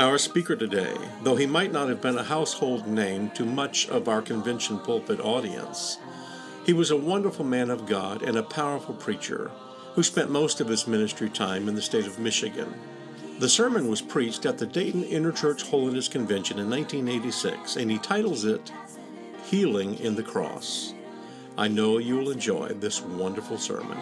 Our 0.00 0.16
speaker 0.16 0.56
today, 0.56 0.96
though 1.24 1.36
he 1.36 1.44
might 1.44 1.72
not 1.72 1.90
have 1.90 2.00
been 2.00 2.16
a 2.16 2.24
household 2.24 2.86
name 2.86 3.28
to 3.32 3.44
much 3.44 3.86
of 3.90 4.08
our 4.08 4.22
convention 4.22 4.78
pulpit 4.78 5.20
audience, 5.20 5.98
he 6.64 6.72
was 6.72 6.90
a 6.90 6.96
wonderful 6.96 7.44
man 7.44 7.68
of 7.68 7.84
God 7.84 8.22
and 8.22 8.38
a 8.38 8.42
powerful 8.42 8.94
preacher 8.94 9.50
who 9.92 10.02
spent 10.02 10.30
most 10.30 10.58
of 10.58 10.68
his 10.68 10.86
ministry 10.86 11.28
time 11.28 11.68
in 11.68 11.74
the 11.74 11.82
state 11.82 12.06
of 12.06 12.18
Michigan. 12.18 12.72
The 13.40 13.48
sermon 13.50 13.88
was 13.88 14.00
preached 14.00 14.46
at 14.46 14.56
the 14.56 14.64
Dayton 14.64 15.04
Interchurch 15.04 15.68
Holiness 15.68 16.08
Convention 16.08 16.58
in 16.58 16.70
1986, 16.70 17.76
and 17.76 17.90
he 17.90 17.98
titles 17.98 18.46
it 18.46 18.72
Healing 19.44 19.98
in 19.98 20.14
the 20.14 20.22
Cross. 20.22 20.94
I 21.58 21.68
know 21.68 21.98
you 21.98 22.16
will 22.16 22.30
enjoy 22.30 22.68
this 22.68 23.02
wonderful 23.02 23.58
sermon. 23.58 23.98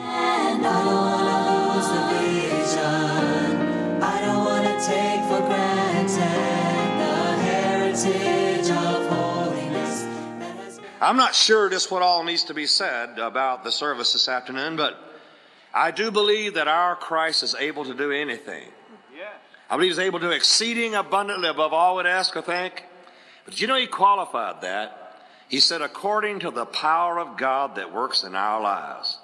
I 4.01 4.21
don't 4.21 4.45
want 4.45 4.65
to 4.65 4.87
take 4.87 5.21
for 5.25 5.45
granted 5.49 5.88
the 6.07 7.37
heritage 7.43 8.71
of 8.71 9.09
holiness 9.09 10.03
that 10.03 10.57
has 10.57 10.79
been. 10.79 10.87
I'm 11.01 11.17
not 11.17 11.35
sure 11.35 11.69
just 11.69 11.91
what 11.91 12.03
all 12.03 12.25
needs 12.25 12.45
to 12.45 12.55
be 12.55 12.67
said 12.67 13.19
about 13.19 13.65
the 13.65 13.73
service 13.73 14.13
this 14.13 14.29
afternoon, 14.29 14.77
but 14.77 14.97
I 15.75 15.91
do 15.91 16.11
believe 16.11 16.55
that 16.55 16.69
our 16.69 16.97
Christ 16.97 17.43
is 17.43 17.55
able 17.55 17.85
to 17.85 17.95
do 17.95 18.13
anything. 18.13 18.69
I 19.71 19.77
believe 19.77 19.91
he's 19.91 19.99
able 19.99 20.19
to 20.21 20.27
do 20.27 20.33
exceeding 20.33 20.95
abundantly 20.95 21.49
above 21.49 21.73
all 21.73 21.97
would 21.97 22.07
ask 22.07 22.35
or 22.37 22.43
think. 22.43 22.85
But 23.45 23.61
you 23.61 23.67
know, 23.67 23.77
he 23.77 23.87
qualified 23.87 24.63
that. 24.63 25.21
He 25.49 25.61
said, 25.61 25.83
according 25.83 26.41
to 26.41 26.51
the 26.51 26.67
power 26.67 27.19
of 27.19 27.37
God 27.37 27.77
that 27.77 27.93
works 27.93 28.23
in 28.25 28.35
our 28.35 28.61
lives. 28.61 29.19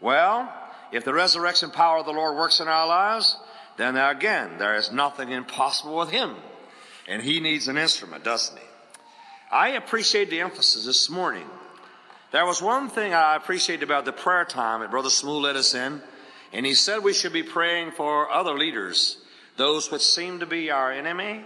Well, 0.00 0.52
if 0.92 1.04
the 1.04 1.12
resurrection 1.12 1.70
power 1.70 1.98
of 1.98 2.06
the 2.06 2.12
Lord 2.12 2.36
works 2.36 2.60
in 2.60 2.68
our 2.68 2.86
lives, 2.86 3.36
then 3.80 3.94
there 3.94 4.10
again, 4.10 4.58
there 4.58 4.76
is 4.76 4.92
nothing 4.92 5.30
impossible 5.30 5.96
with 5.96 6.10
him. 6.10 6.34
And 7.08 7.22
he 7.22 7.40
needs 7.40 7.68
an 7.68 7.76
instrument, 7.76 8.24
doesn't 8.24 8.56
he? 8.56 8.64
I 9.50 9.70
appreciate 9.70 10.30
the 10.30 10.40
emphasis 10.40 10.86
this 10.86 11.10
morning. 11.10 11.46
There 12.30 12.46
was 12.46 12.62
one 12.62 12.88
thing 12.88 13.14
I 13.14 13.34
appreciated 13.34 13.82
about 13.82 14.04
the 14.04 14.12
prayer 14.12 14.44
time 14.44 14.80
that 14.80 14.90
Brother 14.90 15.10
Smool 15.10 15.40
led 15.40 15.56
us 15.56 15.74
in, 15.74 16.00
and 16.52 16.64
he 16.64 16.74
said 16.74 17.02
we 17.02 17.12
should 17.12 17.32
be 17.32 17.42
praying 17.42 17.92
for 17.92 18.30
other 18.30 18.56
leaders, 18.56 19.16
those 19.56 19.90
which 19.90 20.02
seem 20.02 20.38
to 20.40 20.46
be 20.46 20.70
our 20.70 20.92
enemy 20.92 21.44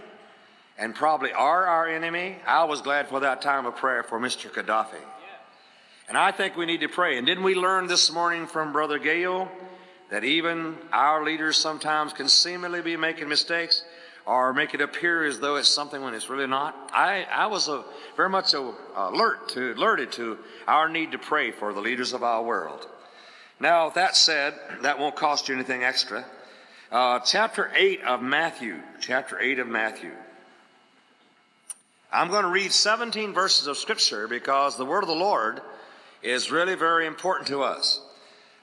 and 0.77 0.93
probably 0.93 1.31
are 1.31 1.65
our 1.65 1.87
enemy. 1.87 2.37
I 2.45 2.65
was 2.65 2.81
glad 2.81 3.07
for 3.07 3.21
that 3.21 3.41
time 3.41 3.65
of 3.65 3.77
prayer 3.77 4.03
for 4.03 4.19
Mr. 4.19 4.51
Gaddafi. 4.51 5.01
And 6.07 6.17
I 6.17 6.31
think 6.31 6.55
we 6.55 6.65
need 6.65 6.81
to 6.81 6.87
pray. 6.87 7.17
And 7.17 7.25
didn't 7.25 7.43
we 7.43 7.55
learn 7.55 7.87
this 7.87 8.11
morning 8.11 8.45
from 8.45 8.71
Brother 8.71 8.99
Gale 8.99 9.49
that 10.09 10.23
even 10.23 10.77
our 10.91 11.23
leaders 11.23 11.57
sometimes 11.57 12.13
can 12.13 12.27
seemingly 12.27 12.81
be 12.81 12.95
making 12.95 13.27
mistakes 13.27 13.83
or 14.25 14.53
make 14.53 14.73
it 14.73 14.81
appear 14.81 15.23
as 15.25 15.39
though 15.39 15.55
it's 15.55 15.69
something 15.69 16.01
when 16.01 16.13
it's 16.13 16.29
really 16.29 16.47
not? 16.47 16.89
I, 16.93 17.25
I 17.31 17.47
was 17.47 17.67
a, 17.67 17.83
very 18.15 18.29
much 18.29 18.53
a, 18.53 18.73
alert 18.95 19.49
to, 19.49 19.73
alerted 19.73 20.11
to 20.13 20.37
our 20.67 20.89
need 20.89 21.11
to 21.11 21.17
pray 21.17 21.51
for 21.51 21.73
the 21.73 21.81
leaders 21.81 22.13
of 22.13 22.23
our 22.23 22.43
world. 22.43 22.87
Now, 23.59 23.89
that 23.91 24.15
said, 24.15 24.53
that 24.81 24.99
won't 24.99 25.15
cost 25.15 25.47
you 25.47 25.55
anything 25.55 25.83
extra. 25.83 26.25
Uh, 26.91 27.19
chapter 27.19 27.71
8 27.73 28.03
of 28.03 28.21
Matthew, 28.21 28.77
chapter 28.99 29.39
8 29.39 29.59
of 29.59 29.67
Matthew. 29.67 30.11
I'm 32.11 32.29
going 32.29 32.43
to 32.43 32.49
read 32.49 32.71
17 32.71 33.33
verses 33.33 33.67
of 33.67 33.77
Scripture 33.77 34.27
because 34.27 34.77
the 34.77 34.85
Word 34.85 35.03
of 35.03 35.09
the 35.09 35.15
Lord 35.15 35.61
is 36.21 36.51
really 36.51 36.75
very 36.75 37.07
important 37.07 37.47
to 37.47 37.63
us. 37.63 38.01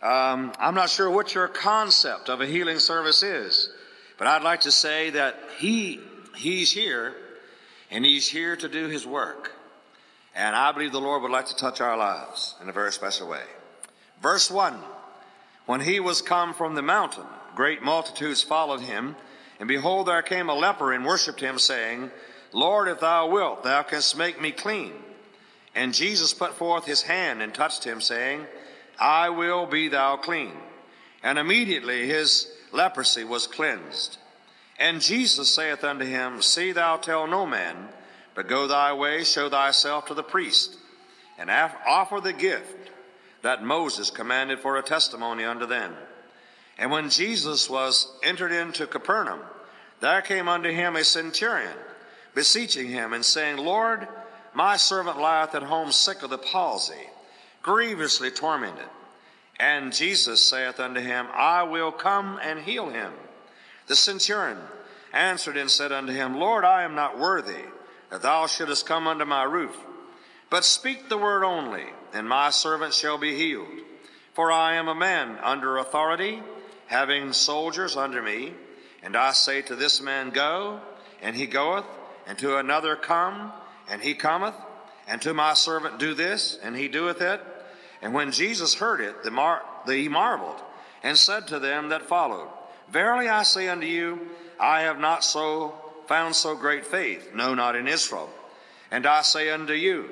Um, 0.03 0.53
I'm 0.59 0.75
not 0.75 0.91
sure 0.91 1.09
what 1.09 1.35
your 1.35 1.47
concept 1.47 2.29
of 2.29 2.41
a 2.41 2.47
healing 2.47 2.81
service 2.81 3.23
is, 3.23 3.71
but 4.19 4.27
I'd 4.27 4.43
like 4.43 4.63
to 4.63 4.73
say 4.73 5.11
that 5.11 5.39
He 5.59 6.01
He's 6.37 6.73
here, 6.73 7.15
and 7.91 8.05
He's 8.05 8.27
here 8.27 8.57
to 8.57 8.69
do 8.69 8.89
His 8.89 9.07
work. 9.07 9.53
And 10.35 10.57
I 10.57 10.73
believe 10.73 10.93
the 10.93 11.01
Lord 11.01 11.23
would 11.23 11.31
like 11.31 11.47
to 11.47 11.57
touch 11.57 11.81
our 11.81 11.97
lives 11.97 12.55
in 12.63 12.69
a 12.69 12.73
very 12.73 12.93
special 12.93 13.29
way. 13.29 13.43
Verse 14.23 14.51
1 14.51 14.77
When 15.67 15.81
he 15.81 16.01
was 16.01 16.23
come 16.23 16.55
from 16.55 16.75
the 16.75 16.83
mountain, 16.83 17.27
great 17.55 17.83
multitudes 17.83 18.43
followed 18.43 18.81
him, 18.81 19.15
and 19.61 19.69
behold, 19.69 20.09
there 20.09 20.23
came 20.23 20.49
a 20.49 20.55
leper 20.55 20.93
and 20.93 21.05
worshipped 21.05 21.41
him, 21.41 21.59
saying, 21.59 22.11
Lord, 22.53 22.89
if 22.89 23.01
thou 23.01 23.29
wilt, 23.29 23.63
thou 23.63 23.83
canst 23.83 24.17
make 24.17 24.41
me 24.41 24.53
clean. 24.53 24.93
And 25.75 25.95
Jesus 25.95 26.35
put 26.35 26.55
forth 26.55 26.85
his 26.85 27.03
hand 27.03 27.41
and 27.41 27.55
touched 27.55 27.85
him, 27.85 28.01
saying, 28.01 28.47
I 29.03 29.31
will 29.31 29.67
be 29.67 29.89
thou 29.89 30.17
clean. 30.17 30.53
And 31.25 31.37
immediately 31.37 32.07
his 32.07 32.49
leprosy 32.71 33.25
was 33.25 33.49
cleansed. 33.49 34.17
And 34.79 35.01
Jesus 35.01 35.53
saith 35.53 35.83
unto 35.83 36.05
him, 36.05 36.41
See 36.41 36.71
thou 36.71 36.99
tell 36.99 37.27
no 37.27 37.45
man, 37.45 37.89
but 38.37 38.49
go 38.49 38.69
thy 38.69 38.93
way, 38.93 39.25
show 39.25 39.49
thyself 39.49 40.07
to 40.07 40.15
the 40.15 40.23
priest, 40.23 40.77
and 41.37 41.51
offer 41.51 42.21
the 42.21 42.33
gift 42.33 42.91
that 43.43 43.65
Moses 43.65 44.11
commanded 44.11 44.61
for 44.61 44.77
a 44.77 44.83
testimony 44.83 45.43
unto 45.43 45.67
them. 45.67 45.95
And 46.79 46.93
when 46.93 47.11
Jesus 47.11 47.69
was 47.69 48.07
entered 48.23 48.53
into 48.53 48.87
Capernaum, 48.87 49.41
there 50.01 50.23
came 50.23 50.49
unto 50.49 50.71
him 50.71 50.95
a 50.95 51.03
centurion, 51.03 51.77
beseeching 52.35 52.89
him, 52.89 53.13
and 53.13 53.25
saying, 53.25 53.57
Lord, 53.57 54.07
my 54.55 54.77
servant 54.77 55.19
lieth 55.19 55.57
at 55.57 55.65
home 55.65 55.91
sick 55.91 56.23
of 56.23 56.31
the 56.31 56.39
palsy, 56.39 57.09
grievously 57.63 58.31
tormented. 58.31 58.89
And 59.59 59.93
Jesus 59.93 60.43
saith 60.43 60.81
unto 60.81 61.01
him, 61.01 61.27
I 61.33 61.63
will 61.63 61.93
come 61.93 62.39
and 62.43 62.61
heal 62.61 62.89
him. 62.91 63.13
The 63.87 63.97
centurion 63.97 64.59
answered 65.13 65.57
and 65.57 65.71
said 65.71 65.93
unto 65.93 66.13
him, 66.13 66.37
Lord, 66.37 66.65
I 66.65 66.83
am 66.83 66.95
not 66.95 67.19
worthy 67.19 67.65
that 68.13 68.21
thou 68.21 68.47
shouldest 68.47 68.85
come 68.85 69.07
under 69.07 69.25
my 69.25 69.43
roof, 69.43 69.75
but 70.51 70.67
speak 70.67 71.09
the 71.09 71.17
word 71.17 71.45
only, 71.45 71.87
and 72.13 72.29
my 72.29 72.51
servant 72.51 72.93
shall 72.93 73.17
be 73.17 73.35
healed. 73.35 73.81
For 74.35 74.53
I 74.53 74.75
am 74.75 74.87
a 74.89 74.95
man 74.95 75.39
under 75.43 75.79
authority, 75.79 76.43
having 76.89 77.33
soldiers 77.33 77.97
under 77.97 78.23
me, 78.23 78.53
and 79.03 79.17
I 79.17 79.33
say 79.33 79.63
to 79.63 79.77
this 79.77 80.03
man, 80.03 80.29
Go, 80.29 80.81
and 81.23 81.35
he 81.35 81.47
goeth, 81.47 81.87
and 82.27 82.39
to 82.39 82.59
another, 82.59 82.97
Come, 82.97 83.51
and 83.89 84.03
he 84.03 84.13
cometh, 84.13 84.55
and 85.09 85.23
to 85.23 85.33
my 85.33 85.55
servant, 85.55 85.99
Do 85.99 86.13
this, 86.13 86.59
and 86.63 86.77
he 86.77 86.89
doeth 86.89 87.23
it. 87.23 87.41
And 88.03 88.13
when 88.13 88.33
Jesus 88.33 88.75
heard 88.75 89.01
it, 89.01 89.23
the 89.23 89.31
mar- 89.31 89.63
he 89.87 90.09
marveled, 90.09 90.61
and 91.03 91.17
said 91.17 91.47
to 91.49 91.59
them 91.59 91.89
that 91.91 92.03
followed, 92.09 92.49
Verily 92.91 93.29
I 93.29 93.45
say 93.45 93.69
unto 93.69 93.87
you, 93.87 94.29
I 94.61 94.83
have 94.83 94.99
not 94.99 95.25
so 95.25 95.75
found 96.07 96.37
so 96.37 96.57
great 96.57 96.85
faith, 96.85 97.31
no, 97.35 97.55
not 97.55 97.77
in 97.77 97.89
Israel. 97.89 98.29
And 98.91 99.07
I 99.07 99.23
say 99.23 99.51
unto 99.51 99.73
you, 99.73 100.11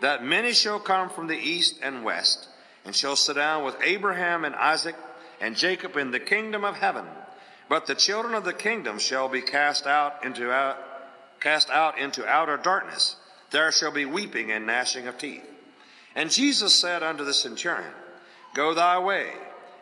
that 0.00 0.24
many 0.24 0.52
shall 0.52 0.78
come 0.78 1.08
from 1.10 1.28
the 1.28 1.38
east 1.38 1.78
and 1.82 2.04
west, 2.04 2.48
and 2.84 2.94
shall 2.94 3.16
sit 3.16 3.36
down 3.36 3.64
with 3.64 3.76
Abraham 3.82 4.44
and 4.44 4.54
Isaac 4.54 4.96
and 5.40 5.56
Jacob 5.56 5.96
in 5.96 6.10
the 6.10 6.20
kingdom 6.20 6.64
of 6.64 6.76
heaven. 6.76 7.06
But 7.68 7.86
the 7.86 7.94
children 7.94 8.34
of 8.34 8.44
the 8.44 8.52
kingdom 8.52 8.98
shall 8.98 9.28
be 9.28 9.42
cast 9.42 9.86
out 9.86 10.24
into 10.24 10.50
out, 10.50 10.78
cast 11.40 11.70
out 11.70 11.98
into 11.98 12.26
outer 12.26 12.56
darkness. 12.56 13.16
There 13.50 13.70
shall 13.72 13.92
be 13.92 14.04
weeping 14.04 14.50
and 14.50 14.66
gnashing 14.66 15.06
of 15.06 15.18
teeth. 15.18 15.44
And 16.14 16.30
Jesus 16.30 16.74
said 16.74 17.02
unto 17.02 17.24
the 17.24 17.34
centurion, 17.34 17.92
Go 18.54 18.74
thy 18.74 18.98
way, 18.98 19.30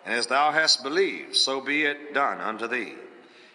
and 0.05 0.15
as 0.15 0.27
thou 0.27 0.53
hast 0.53 0.83
believed, 0.83 1.37
so 1.37 1.61
be 1.61 1.85
it 1.85 2.15
done 2.15 2.41
unto 2.41 2.67
thee. 2.67 2.95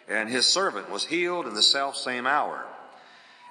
And 0.08 0.30
his 0.30 0.46
servant 0.46 0.90
was 0.90 1.06
healed 1.06 1.48
in 1.48 1.54
the 1.54 1.64
self 1.64 1.96
same 1.96 2.28
hour. 2.28 2.66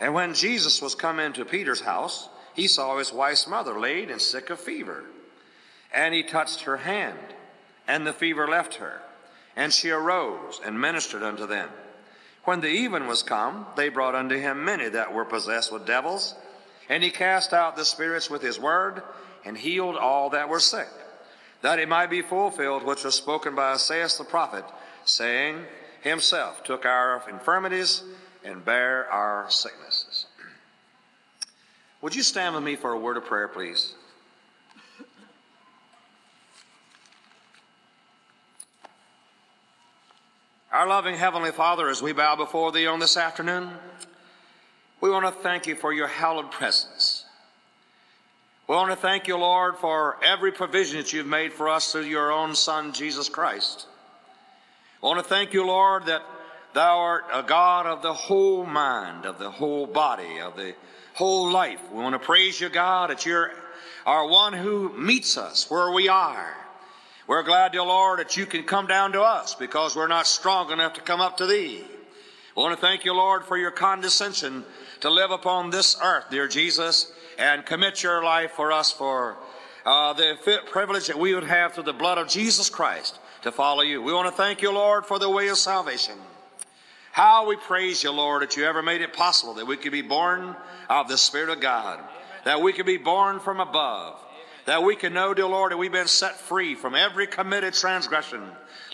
And 0.01 0.15
when 0.15 0.35
Jesus 0.35 0.81
was 0.81 0.95
come 0.95 1.21
into 1.21 1.45
Peter's 1.45 1.83
house, 1.83 2.29
he 2.55 2.67
saw 2.67 2.99
his 2.99 3.13
wife's 3.13 3.47
mother 3.47 3.79
laid 3.79 4.11
and 4.11 4.21
sick 4.21 4.51
of 4.51 4.59
fever. 4.59 5.05
And 5.93 6.15
he 6.15 6.23
touched 6.23 6.63
her 6.63 6.79
hand, 6.79 7.19
and 7.87 8.07
the 8.07 8.13
fever 8.13 8.49
left 8.49 8.75
her. 8.75 9.01
And 9.57 9.73
she 9.73 9.91
arose 9.91 10.61
and 10.65 10.81
ministered 10.81 11.23
unto 11.23 11.47
them. 11.47 11.69
When 12.45 12.61
the 12.61 12.69
even 12.69 13.07
was 13.07 13.23
come, 13.23 13.67
they 13.77 13.91
brought 13.91 14.15
unto 14.15 14.37
him 14.39 14.65
many 14.65 14.89
that 14.89 15.13
were 15.13 15.25
possessed 15.25 15.73
with 15.73 15.87
devils, 15.87 16.35
and 16.91 17.05
he 17.05 17.11
cast 17.11 17.55
out 17.55 17.77
the 17.77 17.85
spirits 17.85 18.29
with 18.29 18.43
his 18.43 18.59
word, 18.59 19.01
and 19.45 19.57
healed 19.57 19.97
all 19.97 20.31
that 20.31 20.49
were 20.49 20.59
sick, 20.59 20.89
that 21.63 21.79
it 21.79 21.89
might 21.89 22.11
be 22.11 22.21
fulfilled 22.21 22.85
which 22.85 23.05
was 23.05 23.15
spoken 23.15 23.55
by 23.55 23.73
Isaiah 23.73 24.09
the 24.19 24.25
prophet, 24.25 24.65
saying, 25.05 25.65
Himself 26.03 26.65
took 26.65 26.85
our 26.85 27.23
infirmities 27.31 28.03
and 28.45 28.65
bare 28.65 29.09
our 29.09 29.49
sicknesses. 29.49 30.27
Would 32.03 32.17
you 32.17 32.25
stand 32.25 32.57
with 32.57 32.65
me 32.65 32.75
for 32.75 32.93
a 32.93 32.99
word 32.99 33.17
of 33.17 33.25
prayer, 33.25 33.47
please? 33.47 33.95
Our 40.73 40.89
loving 40.89 41.15
Heavenly 41.15 41.53
Father, 41.53 41.89
as 41.89 42.03
we 42.03 42.13
bow 42.13 42.35
before 42.35 42.73
Thee 42.73 42.87
on 42.87 42.99
this 42.99 43.17
afternoon, 43.17 43.71
we 45.01 45.11
want 45.11 45.27
to 45.27 45.43
thank 45.43 45.67
You 45.67 45.75
for 45.75 45.93
Your 45.93 46.07
hallowed 46.07 46.51
presence. 46.51 47.25
We 48.69 48.75
want 48.75 48.91
to 48.91 48.97
thank 48.97 49.27
You, 49.27 49.37
Lord, 49.37 49.77
for 49.79 50.17
every 50.23 50.53
provision 50.53 50.99
that 50.99 51.13
You've 51.13 51.27
made 51.27 51.53
for 51.53 51.69
us 51.69 51.91
through 51.91 52.03
Your 52.03 52.31
own 52.31 52.55
Son, 52.55 52.93
Jesus 52.93 53.29
Christ. 53.29 53.87
I 55.03 55.07
want 55.07 55.19
to 55.19 55.29
thank 55.29 55.53
You, 55.53 55.67
Lord, 55.67 56.07
that 56.07 56.23
Thou 56.73 56.99
art 56.99 57.25
a 57.33 57.43
God 57.43 57.87
of 57.87 58.03
the 58.03 58.15
whole 58.15 58.65
mind, 58.65 59.27
of 59.27 59.39
the 59.39 59.51
whole 59.51 59.87
body, 59.87 60.41
of 60.41 60.57
the 60.57 60.75
whole 61.15 61.51
life. 61.51 61.81
We 61.91 61.99
want 61.99 62.15
to 62.15 62.19
praise 62.19 62.61
You, 62.61 62.69
God, 62.69 63.11
that 63.11 63.27
You're 63.27 63.51
our 64.07 64.29
one 64.29 64.53
who 64.53 64.97
meets 64.97 65.37
us 65.37 65.71
where 65.71 65.91
we 65.91 66.09
are. 66.09 66.55
We're 67.27 67.43
glad, 67.43 67.73
dear 67.73 67.83
Lord, 67.83 68.19
that 68.19 68.37
you 68.37 68.47
can 68.47 68.65
come 68.65 68.87
down 68.87 69.13
to 69.13 69.23
us 69.23 69.55
because 69.55 69.95
we're 69.95 70.09
not 70.09 70.27
strong 70.27 70.73
enough 70.73 70.95
to 70.95 71.01
come 71.01 71.21
up 71.21 71.37
to 71.37 71.47
thee. 71.47 71.85
We 72.57 72.63
want 72.63 72.75
to 72.75 72.81
thank 72.81 73.05
you, 73.05 73.15
Lord, 73.15 73.45
for 73.45 73.57
your 73.57 73.71
condescension 73.71 74.65
to 75.01 75.11
live 75.11 75.31
upon 75.31 75.71
this 75.71 75.97
earth, 76.03 76.27
dear 76.31 76.47
Jesus, 76.47 77.13
and 77.39 77.65
commit 77.65 78.03
your 78.03 78.23
life 78.23 78.53
for 78.53 78.71
us 78.71 78.93
for 78.93 79.37
uh, 79.87 80.13
the 80.13 80.37
privilege 80.71 81.07
that 81.07 81.19
we 81.19 81.35
would 81.35 81.45
have 81.45 81.73
through 81.73 81.85
the 81.85 81.93
blood 81.93 82.19
of 82.19 82.29
Jesus 82.29 82.69
Christ 82.69 83.19
to 83.43 83.51
follow 83.51 83.83
you. 83.83 84.03
We 84.03 84.13
want 84.13 84.29
to 84.29 84.43
thank 84.43 84.61
you, 84.61 84.73
Lord, 84.73 85.07
for 85.07 85.19
the 85.19 85.31
way 85.31 85.49
of 85.49 85.57
salvation. 85.57 86.17
How 87.13 87.49
we 87.49 87.57
praise 87.57 88.03
you, 88.05 88.13
Lord, 88.13 88.43
that 88.43 88.57
you 88.57 88.65
ever 88.65 88.83
made 88.83 89.01
it 89.01 89.13
possible 89.13 89.55
that 89.55 89.67
we 89.67 89.77
could 89.77 89.93
be 89.93 90.03
born 90.03 90.55
of 90.89 91.09
the 91.09 91.19
Spirit 91.19 91.49
of 91.49 91.61
God, 91.61 92.01
that 92.45 92.61
we 92.61 92.73
could 92.73 92.87
be 92.87 92.99
born 92.99 93.41
from 93.41 93.59
above, 93.59 94.21
that 94.67 94.83
we 94.83 94.95
can 94.95 95.15
know, 95.15 95.35
dear 95.35 95.47
Lord, 95.47 95.73
that 95.73 95.79
we've 95.79 95.91
been 95.91 96.07
set 96.07 96.37
free 96.37 96.75
from 96.75 96.95
every 96.95 97.27
committed 97.27 97.75
transgression. 97.75 98.43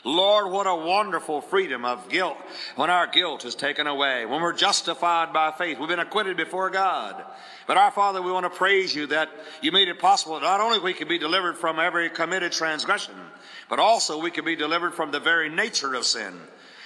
Lord, 0.07 0.53
what 0.53 0.69
a 0.69 0.75
wonderful 0.75 1.41
freedom 1.41 1.85
of 1.85 2.09
guilt 2.09 2.37
when 2.77 2.91
our 2.91 3.09
guilt 3.09 3.45
is 3.45 3.57
taken 3.57 3.89
away, 3.89 4.25
when 4.25 4.41
we're 4.41 4.53
justified 4.53 5.33
by 5.33 5.51
faith. 5.51 5.81
We've 5.81 5.89
been 5.89 5.99
acquitted 5.99 6.37
before 6.37 6.71
God. 6.71 7.25
But 7.67 7.77
our 7.77 7.91
Father, 7.91 8.23
we 8.23 8.31
want 8.31 8.45
to 8.45 8.51
praise 8.51 8.95
you 8.95 9.09
that 9.09 9.29
you 9.63 9.73
made 9.73 9.89
it 9.89 9.99
possible 9.99 10.35
that 10.35 10.43
not 10.43 10.61
only 10.61 10.79
we 10.79 10.95
can 10.95 11.09
be 11.09 11.19
delivered 11.19 11.57
from 11.57 11.81
every 11.81 12.09
committed 12.09 12.53
transgression, 12.53 13.15
but 13.69 13.81
also 13.81 14.23
we 14.23 14.31
can 14.31 14.45
be 14.45 14.55
delivered 14.55 14.95
from 14.95 15.11
the 15.11 15.19
very 15.19 15.49
nature 15.49 15.95
of 15.95 16.05
sin. 16.05 16.35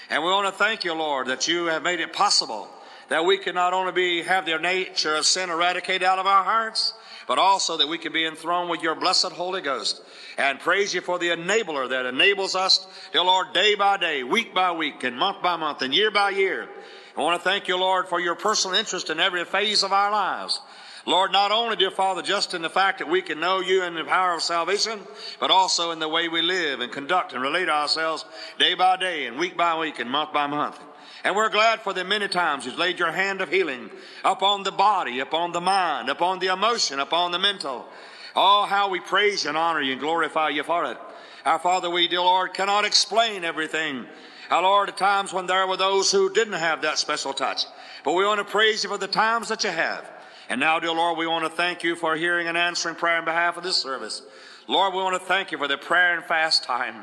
And 0.08 0.22
we 0.22 0.30
want 0.30 0.46
to 0.46 0.58
thank 0.58 0.84
you, 0.84 0.94
Lord, 0.94 1.26
that 1.26 1.46
you 1.46 1.66
have 1.66 1.82
made 1.82 2.00
it 2.00 2.14
possible 2.14 2.70
that 3.10 3.24
we 3.24 3.36
can 3.36 3.54
not 3.54 3.74
only 3.74 3.92
be, 3.92 4.22
have 4.22 4.46
the 4.46 4.56
nature 4.58 5.16
of 5.16 5.26
sin 5.26 5.50
eradicated 5.50 6.04
out 6.04 6.18
of 6.18 6.26
our 6.26 6.44
hearts, 6.44 6.94
but 7.26 7.38
also 7.38 7.76
that 7.76 7.88
we 7.88 7.98
can 7.98 8.12
be 8.12 8.24
enthroned 8.24 8.70
with 8.70 8.82
your 8.82 8.94
blessed 8.94 9.32
Holy 9.32 9.60
Ghost. 9.60 10.00
And 10.38 10.58
praise 10.60 10.94
you 10.94 11.00
for 11.00 11.18
the 11.18 11.28
enabler 11.28 11.90
that 11.90 12.06
enables 12.06 12.54
us, 12.54 12.86
dear 13.12 13.22
Lord, 13.22 13.52
day 13.52 13.74
by 13.74 13.96
day, 13.98 14.22
week 14.22 14.54
by 14.54 14.72
week, 14.72 15.02
and 15.02 15.18
month 15.18 15.42
by 15.42 15.56
month, 15.56 15.82
and 15.82 15.94
year 15.94 16.10
by 16.10 16.30
year. 16.30 16.68
I 17.16 17.20
want 17.20 17.40
to 17.40 17.48
thank 17.48 17.66
you, 17.66 17.76
Lord, 17.76 18.08
for 18.08 18.20
your 18.20 18.36
personal 18.36 18.76
interest 18.76 19.10
in 19.10 19.18
every 19.18 19.44
phase 19.44 19.82
of 19.82 19.92
our 19.92 20.12
lives. 20.12 20.60
Lord, 21.04 21.32
not 21.32 21.50
only, 21.50 21.76
dear 21.76 21.90
Father, 21.90 22.22
just 22.22 22.54
in 22.54 22.62
the 22.62 22.70
fact 22.70 23.00
that 23.00 23.08
we 23.08 23.22
can 23.22 23.40
know 23.40 23.58
you 23.58 23.82
in 23.82 23.94
the 23.94 24.04
power 24.04 24.34
of 24.34 24.42
salvation, 24.42 25.00
but 25.40 25.50
also 25.50 25.90
in 25.90 25.98
the 25.98 26.08
way 26.08 26.28
we 26.28 26.42
live 26.42 26.80
and 26.80 26.92
conduct 26.92 27.32
and 27.32 27.42
relate 27.42 27.68
ourselves 27.68 28.24
day 28.58 28.74
by 28.74 28.96
day 28.96 29.26
and 29.26 29.36
week 29.36 29.56
by 29.56 29.76
week 29.78 29.98
and 29.98 30.08
month 30.08 30.32
by 30.32 30.46
month. 30.46 30.78
And 31.24 31.36
we're 31.36 31.50
glad 31.50 31.80
for 31.80 31.92
the 31.92 32.04
many 32.04 32.28
times 32.28 32.64
you've 32.64 32.78
laid 32.78 32.98
your 32.98 33.12
hand 33.12 33.40
of 33.40 33.50
healing 33.50 33.90
upon 34.24 34.62
the 34.62 34.72
body, 34.72 35.20
upon 35.20 35.52
the 35.52 35.60
mind, 35.60 36.08
upon 36.08 36.38
the 36.38 36.46
emotion, 36.46 36.98
upon 36.98 37.30
the 37.30 37.38
mental. 37.38 37.86
Oh, 38.34 38.64
how 38.64 38.88
we 38.88 39.00
praise 39.00 39.44
and 39.44 39.56
honor 39.56 39.82
you 39.82 39.92
and 39.92 40.00
glorify 40.00 40.48
you 40.48 40.62
for 40.62 40.84
it. 40.90 40.96
Our 41.44 41.58
Father, 41.58 41.90
we, 41.90 42.08
dear 42.08 42.20
Lord, 42.20 42.54
cannot 42.54 42.84
explain 42.84 43.44
everything. 43.44 44.06
Our 44.50 44.62
Lord, 44.62 44.88
at 44.88 44.96
times 44.96 45.32
when 45.32 45.46
there 45.46 45.66
were 45.66 45.76
those 45.76 46.10
who 46.10 46.32
didn't 46.32 46.54
have 46.54 46.82
that 46.82 46.98
special 46.98 47.32
touch. 47.32 47.64
But 48.04 48.14
we 48.14 48.24
want 48.24 48.38
to 48.38 48.50
praise 48.50 48.82
you 48.82 48.90
for 48.90 48.98
the 48.98 49.06
times 49.06 49.48
that 49.48 49.64
you 49.64 49.70
have. 49.70 50.10
And 50.48 50.58
now, 50.58 50.80
dear 50.80 50.92
Lord, 50.92 51.18
we 51.18 51.26
want 51.26 51.44
to 51.44 51.50
thank 51.50 51.84
you 51.84 51.94
for 51.96 52.16
hearing 52.16 52.48
and 52.48 52.56
answering 52.56 52.96
prayer 52.96 53.18
on 53.18 53.24
behalf 53.24 53.56
of 53.56 53.62
this 53.62 53.76
service. 53.76 54.22
Lord, 54.66 54.94
we 54.94 55.02
want 55.02 55.20
to 55.20 55.26
thank 55.26 55.52
you 55.52 55.58
for 55.58 55.68
the 55.68 55.78
prayer 55.78 56.16
and 56.16 56.24
fast 56.24 56.64
time 56.64 56.94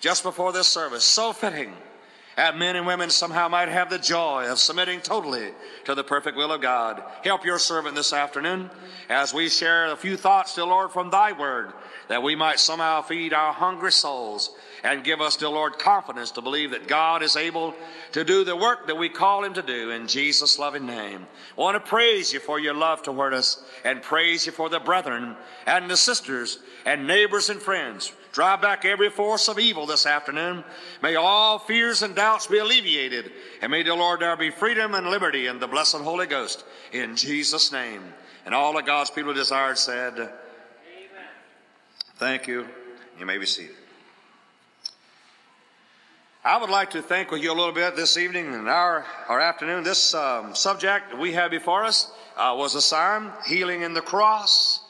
just 0.00 0.22
before 0.22 0.52
this 0.52 0.68
service. 0.68 1.04
So 1.04 1.32
fitting 1.32 1.72
that 2.38 2.56
men 2.56 2.76
and 2.76 2.86
women 2.86 3.10
somehow 3.10 3.48
might 3.48 3.68
have 3.68 3.90
the 3.90 3.98
joy 3.98 4.46
of 4.48 4.60
submitting 4.60 5.00
totally 5.00 5.50
to 5.84 5.96
the 5.96 6.04
perfect 6.04 6.36
will 6.36 6.52
of 6.52 6.60
God. 6.60 7.02
Help 7.24 7.44
your 7.44 7.58
servant 7.58 7.96
this 7.96 8.12
afternoon 8.12 8.70
as 9.08 9.34
we 9.34 9.48
share 9.48 9.86
a 9.86 9.96
few 9.96 10.16
thoughts, 10.16 10.54
dear 10.54 10.64
Lord, 10.64 10.92
from 10.92 11.10
thy 11.10 11.32
word, 11.32 11.72
that 12.06 12.22
we 12.22 12.36
might 12.36 12.60
somehow 12.60 13.02
feed 13.02 13.32
our 13.32 13.52
hungry 13.52 13.90
souls 13.90 14.54
and 14.84 15.02
give 15.02 15.20
us, 15.20 15.36
dear 15.36 15.48
Lord, 15.48 15.80
confidence 15.80 16.30
to 16.30 16.40
believe 16.40 16.70
that 16.70 16.86
God 16.86 17.24
is 17.24 17.34
able 17.34 17.74
to 18.12 18.22
do 18.22 18.44
the 18.44 18.54
work 18.54 18.86
that 18.86 18.96
we 18.96 19.08
call 19.08 19.42
him 19.42 19.54
to 19.54 19.62
do 19.62 19.90
in 19.90 20.06
Jesus' 20.06 20.60
loving 20.60 20.86
name. 20.86 21.26
I 21.56 21.60
want 21.60 21.74
to 21.74 21.90
praise 21.90 22.32
you 22.32 22.38
for 22.38 22.60
your 22.60 22.74
love 22.74 23.02
toward 23.02 23.34
us 23.34 23.60
and 23.84 24.00
praise 24.00 24.46
you 24.46 24.52
for 24.52 24.68
the 24.68 24.78
brethren 24.78 25.34
and 25.66 25.90
the 25.90 25.96
sisters 25.96 26.60
and 26.86 27.08
neighbors 27.08 27.50
and 27.50 27.60
friends 27.60 28.12
Drive 28.32 28.60
back 28.60 28.84
every 28.84 29.10
force 29.10 29.48
of 29.48 29.58
evil 29.58 29.86
this 29.86 30.06
afternoon. 30.06 30.64
May 31.02 31.16
all 31.16 31.58
fears 31.58 32.02
and 32.02 32.14
doubts 32.14 32.46
be 32.46 32.58
alleviated. 32.58 33.32
And 33.62 33.70
may 33.70 33.82
the 33.82 33.94
Lord 33.94 34.20
there 34.20 34.36
be 34.36 34.50
freedom 34.50 34.94
and 34.94 35.08
liberty 35.08 35.46
in 35.46 35.58
the 35.58 35.66
blessed 35.66 35.96
Holy 35.96 36.26
Ghost. 36.26 36.64
In 36.92 37.16
Jesus' 37.16 37.72
name. 37.72 38.02
And 38.44 38.54
all 38.54 38.78
of 38.78 38.86
God's 38.86 39.10
people 39.10 39.34
desired 39.34 39.78
said, 39.78 40.14
Amen. 40.14 40.30
Thank 42.16 42.46
you. 42.46 42.66
You 43.18 43.26
may 43.26 43.38
be 43.38 43.46
seated. 43.46 43.74
I 46.44 46.56
would 46.56 46.70
like 46.70 46.90
to 46.90 47.02
think 47.02 47.30
with 47.30 47.42
you 47.42 47.52
a 47.52 47.54
little 47.54 47.72
bit 47.72 47.96
this 47.96 48.16
evening 48.16 48.54
and 48.54 48.68
our, 48.68 49.04
our 49.28 49.40
afternoon. 49.40 49.84
This 49.84 50.14
um, 50.14 50.54
subject 50.54 51.18
we 51.18 51.32
have 51.32 51.50
before 51.50 51.84
us 51.84 52.10
uh, 52.36 52.54
was 52.56 52.74
a 52.74 52.80
psalm, 52.80 53.32
Healing 53.46 53.82
in 53.82 53.92
the 53.92 54.00
Cross. 54.00 54.80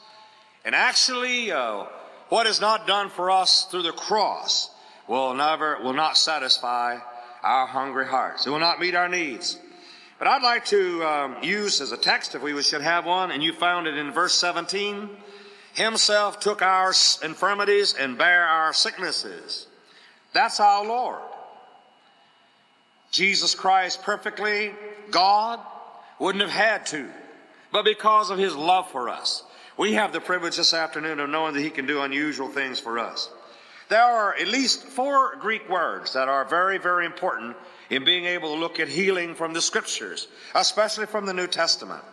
And 0.63 0.75
actually, 0.75 1.51
uh, 1.51 1.85
what 2.29 2.47
is 2.47 2.61
not 2.61 2.87
done 2.87 3.09
for 3.09 3.29
us 3.31 3.65
through 3.65 3.83
the 3.83 3.91
cross 3.91 4.69
will 5.07 5.33
never, 5.33 5.79
will 5.83 5.93
not 5.93 6.17
satisfy 6.17 6.97
our 7.43 7.67
hungry 7.67 8.05
hearts. 8.07 8.45
It 8.45 8.51
will 8.51 8.59
not 8.59 8.79
meet 8.79 8.95
our 8.95 9.09
needs. 9.09 9.57
But 10.19 10.27
I'd 10.27 10.43
like 10.43 10.65
to 10.65 11.03
um, 11.03 11.37
use 11.41 11.81
as 11.81 11.91
a 11.91 11.97
text, 11.97 12.35
if 12.35 12.41
we 12.41 12.61
should 12.61 12.81
have 12.81 13.05
one, 13.05 13.31
and 13.31 13.41
you 13.41 13.53
found 13.53 13.87
it 13.87 13.97
in 13.97 14.11
verse 14.11 14.35
17. 14.35 15.09
Himself 15.73 16.39
took 16.39 16.61
our 16.61 16.93
infirmities 17.23 17.93
and 17.93 18.17
bare 18.17 18.43
our 18.43 18.73
sicknesses. 18.73 19.67
That's 20.33 20.59
our 20.59 20.85
Lord. 20.85 21.21
Jesus 23.11 23.55
Christ, 23.55 24.03
perfectly 24.03 24.73
God, 25.09 25.59
wouldn't 26.19 26.43
have 26.43 26.51
had 26.51 26.85
to, 26.87 27.07
but 27.71 27.85
because 27.85 28.29
of 28.29 28.37
his 28.37 28.55
love 28.55 28.91
for 28.91 29.09
us, 29.09 29.43
we 29.79 29.93
have 29.93 30.11
the 30.11 30.19
privilege 30.19 30.57
this 30.57 30.73
afternoon 30.73 31.21
of 31.21 31.29
knowing 31.29 31.53
that 31.53 31.61
He 31.61 31.69
can 31.69 31.85
do 31.85 32.01
unusual 32.01 32.49
things 32.49 32.81
for 32.81 32.99
us. 32.99 33.29
There 33.87 34.03
are 34.03 34.35
at 34.35 34.49
least 34.49 34.83
four 34.83 35.37
Greek 35.37 35.69
words 35.69 36.13
that 36.13 36.27
are 36.27 36.43
very, 36.43 36.77
very 36.77 37.05
important 37.05 37.55
in 37.89 38.03
being 38.03 38.25
able 38.25 38.53
to 38.53 38.59
look 38.59 38.81
at 38.81 38.89
healing 38.89 39.35
from 39.35 39.53
the 39.53 39.61
Scriptures, 39.61 40.27
especially 40.53 41.05
from 41.05 41.25
the 41.25 41.33
New 41.33 41.47
Testament. 41.47 42.03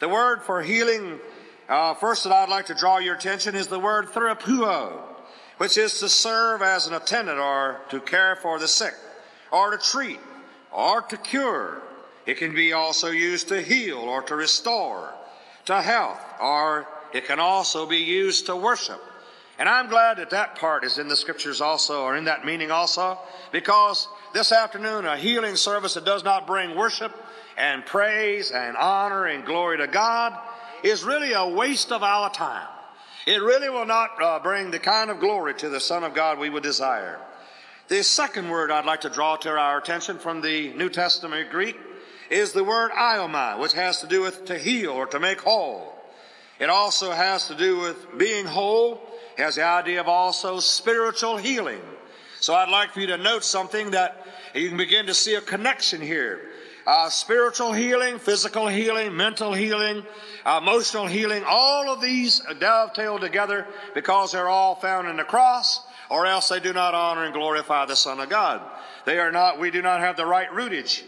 The 0.00 0.08
word 0.08 0.42
for 0.42 0.60
healing, 0.60 1.20
uh, 1.68 1.94
first 1.94 2.24
that 2.24 2.32
I'd 2.32 2.48
like 2.48 2.66
to 2.66 2.74
draw 2.74 2.98
your 2.98 3.14
attention 3.14 3.54
is 3.54 3.68
the 3.68 3.78
word 3.78 4.08
therapeuo, 4.08 5.00
which 5.58 5.78
is 5.78 6.00
to 6.00 6.08
serve 6.08 6.62
as 6.62 6.88
an 6.88 6.94
attendant 6.94 7.38
or 7.38 7.80
to 7.90 8.00
care 8.00 8.34
for 8.34 8.58
the 8.58 8.68
sick, 8.68 8.94
or 9.52 9.70
to 9.70 9.78
treat, 9.78 10.18
or 10.72 11.02
to 11.02 11.16
cure. 11.16 11.80
It 12.26 12.38
can 12.38 12.56
be 12.56 12.72
also 12.72 13.10
used 13.10 13.46
to 13.48 13.62
heal 13.62 13.98
or 13.98 14.20
to 14.22 14.34
restore 14.34 15.14
to 15.66 15.80
health, 15.80 16.20
or 16.40 16.86
it 17.12 17.26
can 17.26 17.40
also 17.40 17.86
be 17.86 17.98
used 17.98 18.46
to 18.46 18.56
worship. 18.56 19.00
And 19.58 19.68
I'm 19.68 19.88
glad 19.88 20.18
that 20.18 20.30
that 20.30 20.56
part 20.56 20.84
is 20.84 20.98
in 20.98 21.08
the 21.08 21.16
scriptures 21.16 21.60
also, 21.60 22.02
or 22.02 22.16
in 22.16 22.24
that 22.24 22.44
meaning 22.44 22.70
also, 22.70 23.18
because 23.50 24.06
this 24.32 24.52
afternoon, 24.52 25.04
a 25.04 25.16
healing 25.16 25.56
service 25.56 25.94
that 25.94 26.04
does 26.04 26.22
not 26.22 26.46
bring 26.46 26.76
worship 26.76 27.12
and 27.56 27.84
praise 27.84 28.52
and 28.52 28.76
honor 28.76 29.26
and 29.26 29.44
glory 29.44 29.78
to 29.78 29.88
God 29.88 30.38
is 30.84 31.02
really 31.02 31.32
a 31.32 31.48
waste 31.48 31.90
of 31.90 32.04
our 32.04 32.30
time. 32.30 32.68
It 33.26 33.42
really 33.42 33.68
will 33.68 33.84
not 33.84 34.22
uh, 34.22 34.38
bring 34.38 34.70
the 34.70 34.78
kind 34.78 35.10
of 35.10 35.18
glory 35.18 35.54
to 35.54 35.68
the 35.68 35.80
Son 35.80 36.04
of 36.04 36.14
God 36.14 36.38
we 36.38 36.50
would 36.50 36.62
desire. 36.62 37.18
The 37.88 38.04
second 38.04 38.48
word 38.48 38.70
I'd 38.70 38.84
like 38.84 39.00
to 39.00 39.10
draw 39.10 39.36
to 39.36 39.50
our 39.50 39.78
attention 39.78 40.18
from 40.18 40.40
the 40.40 40.72
New 40.74 40.88
Testament 40.88 41.50
Greek 41.50 41.76
is 42.30 42.52
the 42.52 42.62
word 42.62 42.92
iaomai, 42.92 43.58
which 43.58 43.72
has 43.72 44.00
to 44.02 44.06
do 44.06 44.20
with 44.20 44.44
to 44.44 44.58
heal 44.58 44.90
or 44.90 45.06
to 45.06 45.18
make 45.18 45.40
whole. 45.40 45.97
It 46.58 46.70
also 46.70 47.12
has 47.12 47.48
to 47.48 47.54
do 47.54 47.78
with 47.78 48.18
being 48.18 48.44
whole. 48.44 49.00
It 49.36 49.42
has 49.42 49.54
the 49.54 49.64
idea 49.64 50.00
of 50.00 50.08
also 50.08 50.58
spiritual 50.58 51.36
healing. 51.36 51.80
So 52.40 52.54
I'd 52.54 52.68
like 52.68 52.92
for 52.92 53.00
you 53.00 53.08
to 53.08 53.16
note 53.16 53.44
something 53.44 53.92
that 53.92 54.26
you 54.54 54.68
can 54.68 54.76
begin 54.76 55.06
to 55.06 55.14
see 55.14 55.34
a 55.34 55.40
connection 55.40 56.00
here. 56.00 56.40
Uh, 56.86 57.10
spiritual 57.10 57.72
healing, 57.72 58.18
physical 58.18 58.66
healing, 58.66 59.14
mental 59.14 59.52
healing, 59.52 60.04
emotional 60.46 61.06
healing, 61.06 61.44
all 61.46 61.92
of 61.92 62.00
these 62.00 62.40
dovetail 62.58 63.18
together 63.18 63.66
because 63.94 64.32
they're 64.32 64.48
all 64.48 64.74
found 64.76 65.06
in 65.06 65.16
the 65.16 65.24
cross, 65.24 65.82
or 66.08 66.24
else 66.24 66.48
they 66.48 66.60
do 66.60 66.72
not 66.72 66.94
honor 66.94 67.24
and 67.24 67.34
glorify 67.34 67.84
the 67.84 67.94
Son 67.94 68.18
of 68.20 68.30
God. 68.30 68.62
They 69.04 69.18
are 69.18 69.30
not, 69.30 69.60
we 69.60 69.70
do 69.70 69.82
not 69.82 70.00
have 70.00 70.16
the 70.16 70.24
right 70.24 70.52
rootage. 70.52 71.04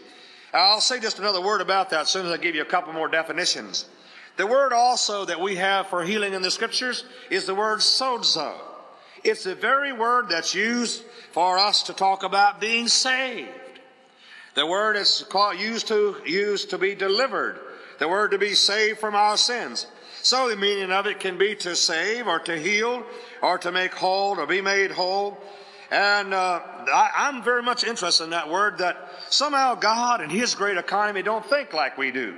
I'll 0.53 0.83
say 0.83 1.01
just 1.01 1.19
another 1.19 1.41
word 1.41 1.63
about 1.63 1.91
that 1.91 2.03
as 2.03 2.09
soon 2.09 2.27
as 2.27 2.33
I 2.33 2.37
give 2.37 2.55
you 2.55 2.63
a 2.63 2.67
couple 2.67 2.93
more 2.93 3.09
definitions. 3.09 3.87
The 4.37 4.47
word 4.47 4.73
also 4.73 5.25
that 5.27 5.41
we 5.41 5.57
have 5.57 5.89
for 5.89 6.03
healing 6.03 6.33
in 6.33 6.43
the 6.43 6.51
scriptures 6.51 7.05
is 7.31 7.47
the 7.47 7.55
word 7.55 7.81
sozo. 7.81 8.55
It's 9.23 9.45
the 9.45 9.55
very 9.55 9.93
word 9.93 10.29
that's 10.31 10.55
used 10.55 11.03
for 11.33 11.59
us 11.59 11.85
to 11.85 11.93
talk 11.93 12.23
about 12.23 12.61
being 12.61 12.89
saved. 12.89 13.49
The 14.55 14.67
word 14.67 14.97
is 14.97 15.25
called, 15.29 15.59
used 15.59 15.89
to 15.89 16.17
used 16.27 16.71
to 16.71 16.79
be 16.79 16.95
delivered. 16.95 17.61
The 17.99 18.09
word 18.09 18.31
to 18.31 18.39
be 18.39 18.55
saved 18.55 18.99
from 18.99 19.15
our 19.15 19.37
sins. 19.37 19.87
So 20.23 20.49
the 20.49 20.57
meaning 20.57 20.91
of 20.91 21.07
it 21.07 21.21
can 21.21 21.39
be 21.39 21.55
to 21.57 21.77
save 21.77 22.27
or 22.27 22.41
to 22.41 22.59
heal 22.59 23.05
or 23.43 23.59
to 23.59 23.73
make 23.73 23.95
whole 23.95 24.39
or 24.39 24.47
be 24.47 24.61
made 24.61 24.91
whole. 24.91 25.39
And 25.91 26.33
uh, 26.33 26.61
I, 26.93 27.29
am 27.29 27.43
very 27.43 27.63
much 27.63 27.85
interested 27.85 28.25
in 28.25 28.31
that 28.31 28.49
word 28.49 28.79
that 28.79 28.97
somehow 29.29 29.75
God 29.75 30.21
and 30.21 30.31
His 30.31 30.55
great 30.55 30.77
economy 30.77 31.23
don't 31.23 31.45
think 31.45 31.73
like 31.73 31.99
we 31.99 32.11
do. 32.11 32.37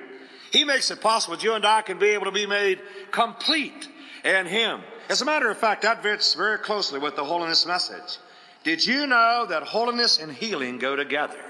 He 0.52 0.64
makes 0.64 0.90
it 0.90 1.00
possible 1.00 1.34
that 1.36 1.42
you 1.42 1.54
and 1.54 1.64
I 1.64 1.82
can 1.82 1.98
be 1.98 2.10
able 2.10 2.26
to 2.26 2.32
be 2.32 2.46
made 2.46 2.80
complete 3.10 3.88
in 4.22 4.46
Him. 4.46 4.80
As 5.08 5.22
a 5.22 5.24
matter 5.24 5.50
of 5.50 5.58
fact, 5.58 5.82
that 5.82 6.02
fits 6.02 6.34
very 6.34 6.58
closely 6.58 6.98
with 7.00 7.16
the 7.16 7.24
holiness 7.24 7.66
message. 7.66 8.18
Did 8.62 8.86
you 8.86 9.06
know 9.06 9.46
that 9.48 9.64
holiness 9.64 10.18
and 10.18 10.30
healing 10.30 10.78
go 10.78 10.94
together? 10.94 11.40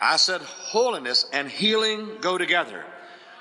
I 0.00 0.16
said 0.16 0.40
holiness 0.42 1.26
and 1.32 1.48
healing 1.48 2.18
go 2.20 2.38
together. 2.38 2.84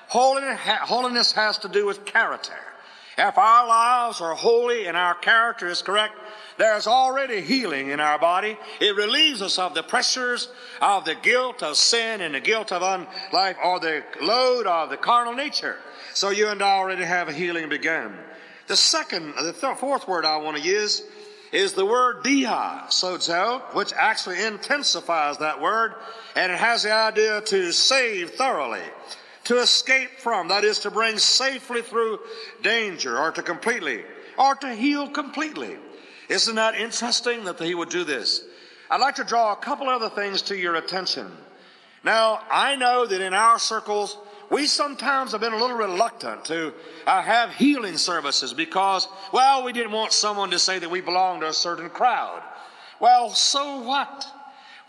Holiness 0.07 1.31
has 1.33 1.57
to 1.59 1.67
do 1.67 1.85
with 1.85 2.05
character. 2.05 2.57
If 3.18 3.38
our 3.38 3.68
lives 3.68 4.22
are 4.22 4.36
holy 4.36 4.88
and 4.88 4.96
our 4.96 5.15
character 5.15 5.68
is 5.68 5.82
correct, 5.82 6.15
there's 6.58 6.88
already 6.88 7.41
healing 7.41 7.89
in 7.89 8.00
our 8.00 8.18
body. 8.20 8.58
It 8.80 8.96
relieves 8.96 9.41
us 9.41 9.60
of 9.60 9.74
the 9.74 9.84
pressures 9.84 10.48
of 10.82 11.06
the 11.06 11.15
guilt 11.15 11.63
of 11.63 11.77
sin 11.77 12.22
and 12.22 12.36
the 12.36 12.39
guilt 12.39 12.72
of 12.72 12.82
unlife 12.82 13.58
or 13.63 13.80
the 13.80 14.03
load 14.22 14.68
of 14.68 14.89
the 14.89 14.98
carnal 14.98 15.34
nature. 15.34 15.77
So 16.13 16.30
you 16.30 16.50
and 16.50 16.62
I 16.62 16.72
already 16.72 17.03
have 17.03 17.30
a 17.30 17.34
healing 17.34 17.70
begun. 17.70 18.18
The 18.68 18.77
second, 18.77 19.34
the 19.36 19.53
th- 19.53 19.77
fourth 19.77 20.08
word 20.08 20.25
I 20.25 20.38
want 20.38 20.58
to 20.58 20.63
use 20.63 21.03
is 21.51 21.74
the 21.74 21.86
word 21.86 22.24
dia, 22.24 22.84
sozo, 22.88 23.62
which 23.74 23.91
actually 23.94 24.41
intensifies 24.41 25.38
that 25.39 25.62
word, 25.62 25.94
and 26.36 26.51
it 26.51 26.58
has 26.58 26.84
the 26.84 26.94
idea 26.94 27.41
to 27.41 27.72
save 27.74 28.32
thoroughly, 28.32 28.82
to 29.45 29.60
escape 29.60 30.19
from, 30.19 30.50
that 30.50 30.63
is 30.63 30.79
to 30.79 30.91
bring 30.91 31.17
safely 31.17 31.81
through 31.81 32.19
danger, 32.62 33.17
or 33.17 33.31
to 33.31 33.41
completely, 33.41 34.03
or 34.38 34.55
to 34.55 34.74
heal 34.74 35.10
completely. 35.10 35.77
Isn't 36.29 36.55
that 36.55 36.75
interesting 36.75 37.43
that 37.45 37.60
he 37.60 37.75
would 37.75 37.89
do 37.89 38.03
this? 38.03 38.43
I'd 38.89 39.01
like 39.01 39.15
to 39.15 39.24
draw 39.24 39.53
a 39.53 39.55
couple 39.55 39.89
other 39.89 40.10
things 40.10 40.41
to 40.43 40.57
your 40.57 40.75
attention. 40.75 41.31
Now, 42.03 42.41
I 42.50 42.75
know 42.75 43.05
that 43.05 43.21
in 43.21 43.33
our 43.33 43.60
circles, 43.60 44.17
we 44.50 44.65
sometimes 44.65 45.31
have 45.31 45.41
been 45.41 45.53
a 45.53 45.57
little 45.57 45.77
reluctant 45.77 46.45
to 46.45 46.74
uh, 47.07 47.21
have 47.21 47.51
healing 47.51 47.98
services 47.98 48.53
because, 48.53 49.07
well, 49.31 49.63
we 49.63 49.71
didn't 49.71 49.93
want 49.93 50.12
someone 50.12 50.51
to 50.51 50.60
say 50.60 50.77
that 50.77 50.89
we 50.91 51.00
belong 51.00 51.39
to 51.39 51.48
a 51.48 51.53
certain 51.53 51.89
crowd. 51.89 52.43
Well, 53.00 53.29
so 53.29 53.81
what? 53.81 54.27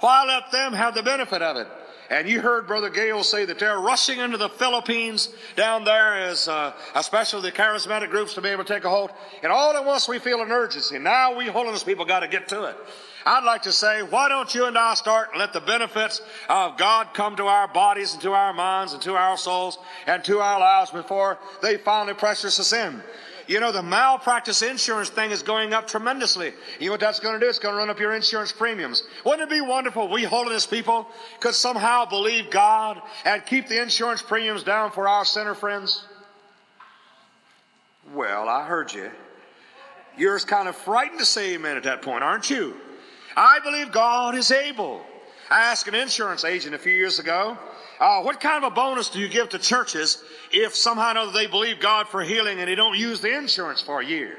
Why 0.00 0.24
let 0.26 0.50
them 0.50 0.72
have 0.72 0.94
the 0.94 1.02
benefit 1.02 1.42
of 1.42 1.56
it? 1.56 1.68
And 2.12 2.28
you 2.28 2.42
heard 2.42 2.66
Brother 2.66 2.90
Gale 2.90 3.24
say 3.24 3.46
that 3.46 3.58
they're 3.58 3.78
rushing 3.78 4.18
into 4.18 4.36
the 4.36 4.50
Philippines 4.50 5.30
down 5.56 5.84
there 5.84 6.14
as, 6.14 6.46
uh, 6.46 6.74
especially 6.94 7.40
the 7.40 7.52
charismatic 7.52 8.10
groups 8.10 8.34
to 8.34 8.42
be 8.42 8.50
able 8.50 8.64
to 8.64 8.74
take 8.74 8.84
a 8.84 8.90
hold. 8.90 9.10
And 9.42 9.50
all 9.50 9.74
at 9.74 9.82
once 9.82 10.06
we 10.06 10.18
feel 10.18 10.42
an 10.42 10.52
urgency. 10.52 10.98
Now 10.98 11.34
we 11.34 11.46
holiness 11.46 11.82
people 11.82 12.04
got 12.04 12.20
to 12.20 12.28
get 12.28 12.48
to 12.48 12.64
it. 12.64 12.76
I'd 13.24 13.44
like 13.44 13.62
to 13.62 13.72
say, 13.72 14.02
why 14.02 14.28
don't 14.28 14.54
you 14.54 14.66
and 14.66 14.76
I 14.76 14.92
start 14.92 15.30
and 15.30 15.38
let 15.38 15.54
the 15.54 15.62
benefits 15.62 16.20
of 16.50 16.76
God 16.76 17.14
come 17.14 17.34
to 17.36 17.46
our 17.46 17.66
bodies 17.66 18.12
and 18.12 18.20
to 18.22 18.32
our 18.32 18.52
minds 18.52 18.92
and 18.92 19.00
to 19.04 19.14
our 19.14 19.38
souls 19.38 19.78
and 20.06 20.22
to 20.24 20.40
our 20.40 20.60
lives 20.60 20.90
before 20.90 21.38
they 21.62 21.78
finally 21.78 22.12
pressure 22.12 22.48
us 22.48 22.72
in. 22.74 23.02
You 23.46 23.60
know, 23.60 23.72
the 23.72 23.82
malpractice 23.82 24.62
insurance 24.62 25.08
thing 25.08 25.30
is 25.30 25.42
going 25.42 25.74
up 25.74 25.86
tremendously. 25.86 26.52
You 26.78 26.86
know 26.86 26.92
what 26.92 27.00
that's 27.00 27.20
going 27.20 27.34
to 27.34 27.40
do? 27.40 27.48
It's 27.48 27.58
going 27.58 27.74
to 27.74 27.78
run 27.78 27.90
up 27.90 27.98
your 27.98 28.14
insurance 28.14 28.52
premiums. 28.52 29.02
Wouldn't 29.24 29.42
it 29.42 29.50
be 29.50 29.60
wonderful 29.60 30.08
we 30.08 30.24
holiness 30.24 30.66
people 30.66 31.08
could 31.40 31.54
somehow 31.54 32.04
believe 32.04 32.50
God 32.50 33.00
and 33.24 33.44
keep 33.44 33.68
the 33.68 33.80
insurance 33.80 34.22
premiums 34.22 34.62
down 34.62 34.90
for 34.90 35.08
our 35.08 35.24
sinner 35.24 35.54
friends? 35.54 36.04
Well, 38.14 38.48
I 38.48 38.64
heard 38.64 38.92
you. 38.92 39.10
You're 40.16 40.38
kind 40.40 40.68
of 40.68 40.76
frightened 40.76 41.20
to 41.20 41.26
say 41.26 41.54
amen 41.54 41.76
at 41.76 41.84
that 41.84 42.02
point, 42.02 42.22
aren't 42.22 42.50
you? 42.50 42.76
I 43.36 43.60
believe 43.60 43.92
God 43.92 44.34
is 44.34 44.50
able. 44.50 45.02
I 45.50 45.60
asked 45.60 45.88
an 45.88 45.94
insurance 45.94 46.44
agent 46.44 46.74
a 46.74 46.78
few 46.78 46.92
years 46.92 47.18
ago, 47.18 47.56
uh, 48.02 48.20
what 48.20 48.40
kind 48.40 48.64
of 48.64 48.72
a 48.72 48.74
bonus 48.74 49.08
do 49.10 49.20
you 49.20 49.28
give 49.28 49.48
to 49.50 49.58
churches 49.60 50.24
if 50.50 50.74
somehow 50.74 51.08
or 51.08 51.10
another 51.12 51.30
they 51.30 51.46
believe 51.46 51.78
God 51.78 52.08
for 52.08 52.20
healing 52.20 52.58
and 52.58 52.66
they 52.66 52.74
don't 52.74 52.98
use 52.98 53.20
the 53.20 53.32
insurance 53.32 53.80
for 53.80 54.00
a 54.00 54.04
year? 54.04 54.36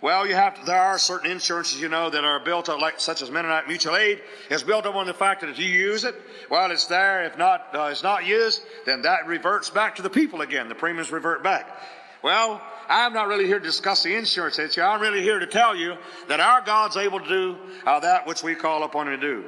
Well, 0.00 0.26
you 0.26 0.34
have 0.34 0.58
to, 0.58 0.64
there 0.66 0.80
are 0.80 0.98
certain 0.98 1.30
insurances, 1.30 1.80
you 1.80 1.88
know, 1.88 2.10
that 2.10 2.24
are 2.24 2.40
built 2.40 2.68
up, 2.68 2.80
like 2.80 2.98
such 2.98 3.22
as 3.22 3.30
Mennonite 3.30 3.68
Mutual 3.68 3.94
Aid, 3.96 4.22
is 4.50 4.64
built 4.64 4.86
up 4.86 4.96
on 4.96 5.06
the 5.06 5.14
fact 5.14 5.40
that 5.42 5.50
if 5.50 5.58
you 5.60 5.66
use 5.66 6.02
it, 6.02 6.16
well, 6.50 6.68
it's 6.72 6.86
there. 6.86 7.24
If 7.24 7.38
not, 7.38 7.68
uh, 7.72 7.90
it's 7.92 8.02
not 8.02 8.26
used, 8.26 8.62
then 8.86 9.02
that 9.02 9.28
reverts 9.28 9.70
back 9.70 9.94
to 9.96 10.02
the 10.02 10.10
people 10.10 10.40
again. 10.40 10.68
The 10.68 10.74
premiums 10.74 11.12
revert 11.12 11.44
back. 11.44 11.80
Well, 12.24 12.60
I'm 12.88 13.12
not 13.12 13.28
really 13.28 13.46
here 13.46 13.60
to 13.60 13.64
discuss 13.64 14.02
the 14.02 14.16
insurance 14.16 14.58
issue. 14.58 14.80
I'm 14.80 15.00
really 15.00 15.22
here 15.22 15.38
to 15.38 15.46
tell 15.46 15.76
you 15.76 15.96
that 16.26 16.40
our 16.40 16.60
God's 16.60 16.96
able 16.96 17.20
to 17.20 17.28
do 17.28 17.56
uh, 17.86 18.00
that 18.00 18.26
which 18.26 18.42
we 18.42 18.56
call 18.56 18.82
upon 18.82 19.06
Him 19.06 19.20
to 19.20 19.26
do 19.26 19.44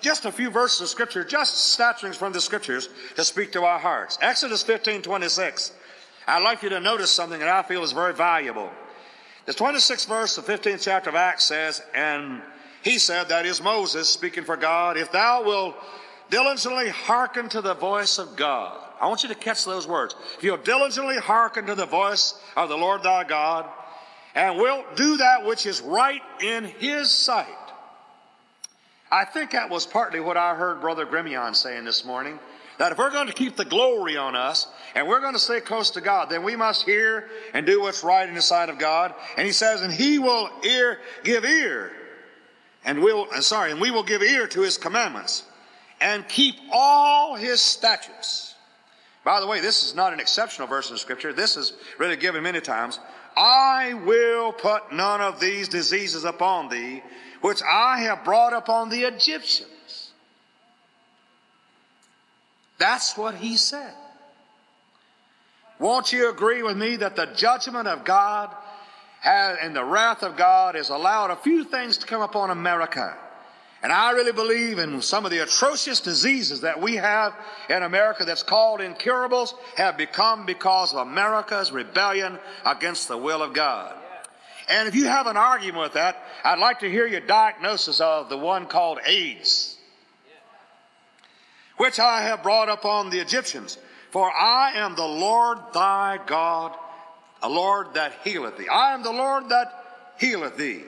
just 0.00 0.24
a 0.24 0.32
few 0.32 0.50
verses 0.50 0.80
of 0.80 0.88
scripture, 0.88 1.24
just 1.24 1.78
snatchings 1.78 2.16
from 2.16 2.32
the 2.32 2.40
scriptures 2.40 2.88
to 3.16 3.24
speak 3.24 3.52
to 3.52 3.62
our 3.62 3.78
hearts. 3.78 4.18
Exodus 4.20 4.62
15, 4.62 5.02
26. 5.02 5.72
I'd 6.26 6.42
like 6.42 6.62
you 6.62 6.68
to 6.70 6.80
notice 6.80 7.10
something 7.10 7.40
that 7.40 7.48
I 7.48 7.62
feel 7.62 7.82
is 7.82 7.92
very 7.92 8.14
valuable. 8.14 8.70
The 9.46 9.52
26th 9.52 10.06
verse 10.06 10.38
of 10.38 10.46
15th 10.46 10.82
chapter 10.82 11.10
of 11.10 11.16
Acts 11.16 11.44
says, 11.44 11.82
and 11.94 12.40
he 12.82 12.98
said, 12.98 13.28
that 13.28 13.46
is 13.46 13.62
Moses 13.62 14.08
speaking 14.08 14.44
for 14.44 14.56
God, 14.56 14.96
if 14.96 15.12
thou 15.12 15.44
wilt 15.44 15.76
diligently 16.30 16.88
hearken 16.88 17.48
to 17.50 17.60
the 17.60 17.74
voice 17.74 18.18
of 18.18 18.36
God. 18.36 18.80
I 19.00 19.06
want 19.08 19.22
you 19.22 19.28
to 19.28 19.34
catch 19.34 19.64
those 19.64 19.86
words. 19.86 20.14
If 20.38 20.44
you'll 20.44 20.56
diligently 20.56 21.18
hearken 21.18 21.66
to 21.66 21.74
the 21.74 21.86
voice 21.86 22.40
of 22.56 22.68
the 22.68 22.76
Lord 22.76 23.02
thy 23.02 23.24
God, 23.24 23.68
and 24.34 24.56
wilt 24.56 24.96
do 24.96 25.18
that 25.18 25.44
which 25.44 25.66
is 25.66 25.80
right 25.80 26.22
in 26.40 26.64
his 26.64 27.10
sight, 27.10 27.46
I 29.14 29.24
think 29.24 29.52
that 29.52 29.70
was 29.70 29.86
partly 29.86 30.18
what 30.18 30.36
I 30.36 30.56
heard 30.56 30.80
Brother 30.80 31.06
Grimion 31.06 31.54
saying 31.54 31.84
this 31.84 32.04
morning. 32.04 32.36
That 32.78 32.90
if 32.90 32.98
we're 32.98 33.12
going 33.12 33.28
to 33.28 33.32
keep 33.32 33.54
the 33.54 33.64
glory 33.64 34.16
on 34.16 34.34
us 34.34 34.66
and 34.96 35.06
we're 35.06 35.20
going 35.20 35.34
to 35.34 35.38
stay 35.38 35.60
close 35.60 35.90
to 35.90 36.00
God, 36.00 36.30
then 36.30 36.42
we 36.42 36.56
must 36.56 36.82
hear 36.82 37.28
and 37.52 37.64
do 37.64 37.80
what's 37.80 38.02
right 38.02 38.28
in 38.28 38.34
the 38.34 38.42
sight 38.42 38.70
of 38.70 38.78
God. 38.80 39.14
And 39.36 39.46
he 39.46 39.52
says, 39.52 39.82
and 39.82 39.92
he 39.92 40.18
will 40.18 40.50
ear, 40.64 40.98
give 41.22 41.44
ear, 41.44 41.92
and 42.84 43.00
will, 43.04 43.30
sorry, 43.40 43.70
and 43.70 43.80
we 43.80 43.92
will 43.92 44.02
give 44.02 44.20
ear 44.20 44.48
to 44.48 44.62
his 44.62 44.76
commandments 44.76 45.44
and 46.00 46.26
keep 46.26 46.56
all 46.72 47.36
his 47.36 47.62
statutes. 47.62 48.56
By 49.22 49.38
the 49.38 49.46
way, 49.46 49.60
this 49.60 49.84
is 49.84 49.94
not 49.94 50.12
an 50.12 50.18
exceptional 50.18 50.66
verse 50.66 50.90
in 50.90 50.96
scripture. 50.96 51.32
This 51.32 51.56
is 51.56 51.72
really 52.00 52.16
given 52.16 52.42
many 52.42 52.60
times. 52.60 52.98
I 53.36 53.94
will 53.94 54.52
put 54.52 54.92
none 54.92 55.20
of 55.20 55.38
these 55.38 55.68
diseases 55.68 56.24
upon 56.24 56.68
thee, 56.68 57.00
which 57.44 57.60
I 57.62 57.98
have 58.04 58.24
brought 58.24 58.54
upon 58.54 58.88
the 58.88 59.02
Egyptians. 59.02 60.12
That's 62.78 63.18
what 63.18 63.34
he 63.34 63.58
said. 63.58 63.92
Won't 65.78 66.10
you 66.10 66.30
agree 66.30 66.62
with 66.62 66.78
me 66.78 66.96
that 66.96 67.16
the 67.16 67.26
judgment 67.36 67.86
of 67.86 68.02
God 68.02 68.48
and 69.22 69.76
the 69.76 69.84
wrath 69.84 70.22
of 70.22 70.38
God 70.38 70.74
has 70.74 70.88
allowed 70.88 71.32
a 71.32 71.36
few 71.36 71.64
things 71.64 71.98
to 71.98 72.06
come 72.06 72.22
upon 72.22 72.48
America? 72.48 73.14
And 73.82 73.92
I 73.92 74.12
really 74.12 74.32
believe 74.32 74.78
in 74.78 75.02
some 75.02 75.26
of 75.26 75.30
the 75.30 75.42
atrocious 75.42 76.00
diseases 76.00 76.62
that 76.62 76.80
we 76.80 76.96
have 76.96 77.34
in 77.68 77.82
America 77.82 78.24
that's 78.24 78.42
called 78.42 78.80
incurables 78.80 79.54
have 79.76 79.98
become 79.98 80.46
because 80.46 80.94
of 80.94 81.06
America's 81.06 81.72
rebellion 81.72 82.38
against 82.64 83.06
the 83.06 83.18
will 83.18 83.42
of 83.42 83.52
God. 83.52 83.94
And 84.68 84.88
if 84.88 84.94
you 84.94 85.06
have 85.06 85.26
an 85.26 85.36
argument 85.36 85.82
with 85.82 85.92
that, 85.94 86.22
I'd 86.44 86.58
like 86.58 86.80
to 86.80 86.90
hear 86.90 87.06
your 87.06 87.20
diagnosis 87.20 88.00
of 88.00 88.28
the 88.28 88.38
one 88.38 88.66
called 88.66 88.98
AIDS, 89.06 89.76
which 91.76 91.98
I 91.98 92.22
have 92.22 92.42
brought 92.42 92.68
upon 92.68 93.10
the 93.10 93.20
Egyptians. 93.20 93.78
For 94.10 94.30
I 94.30 94.74
am 94.76 94.94
the 94.94 95.06
Lord 95.06 95.58
thy 95.72 96.20
God, 96.24 96.76
a 97.42 97.48
Lord 97.48 97.94
that 97.94 98.12
healeth 98.22 98.56
thee. 98.56 98.68
I 98.68 98.94
am 98.94 99.02
the 99.02 99.10
Lord 99.10 99.48
that 99.48 99.72
healeth 100.18 100.56
thee. 100.56 100.84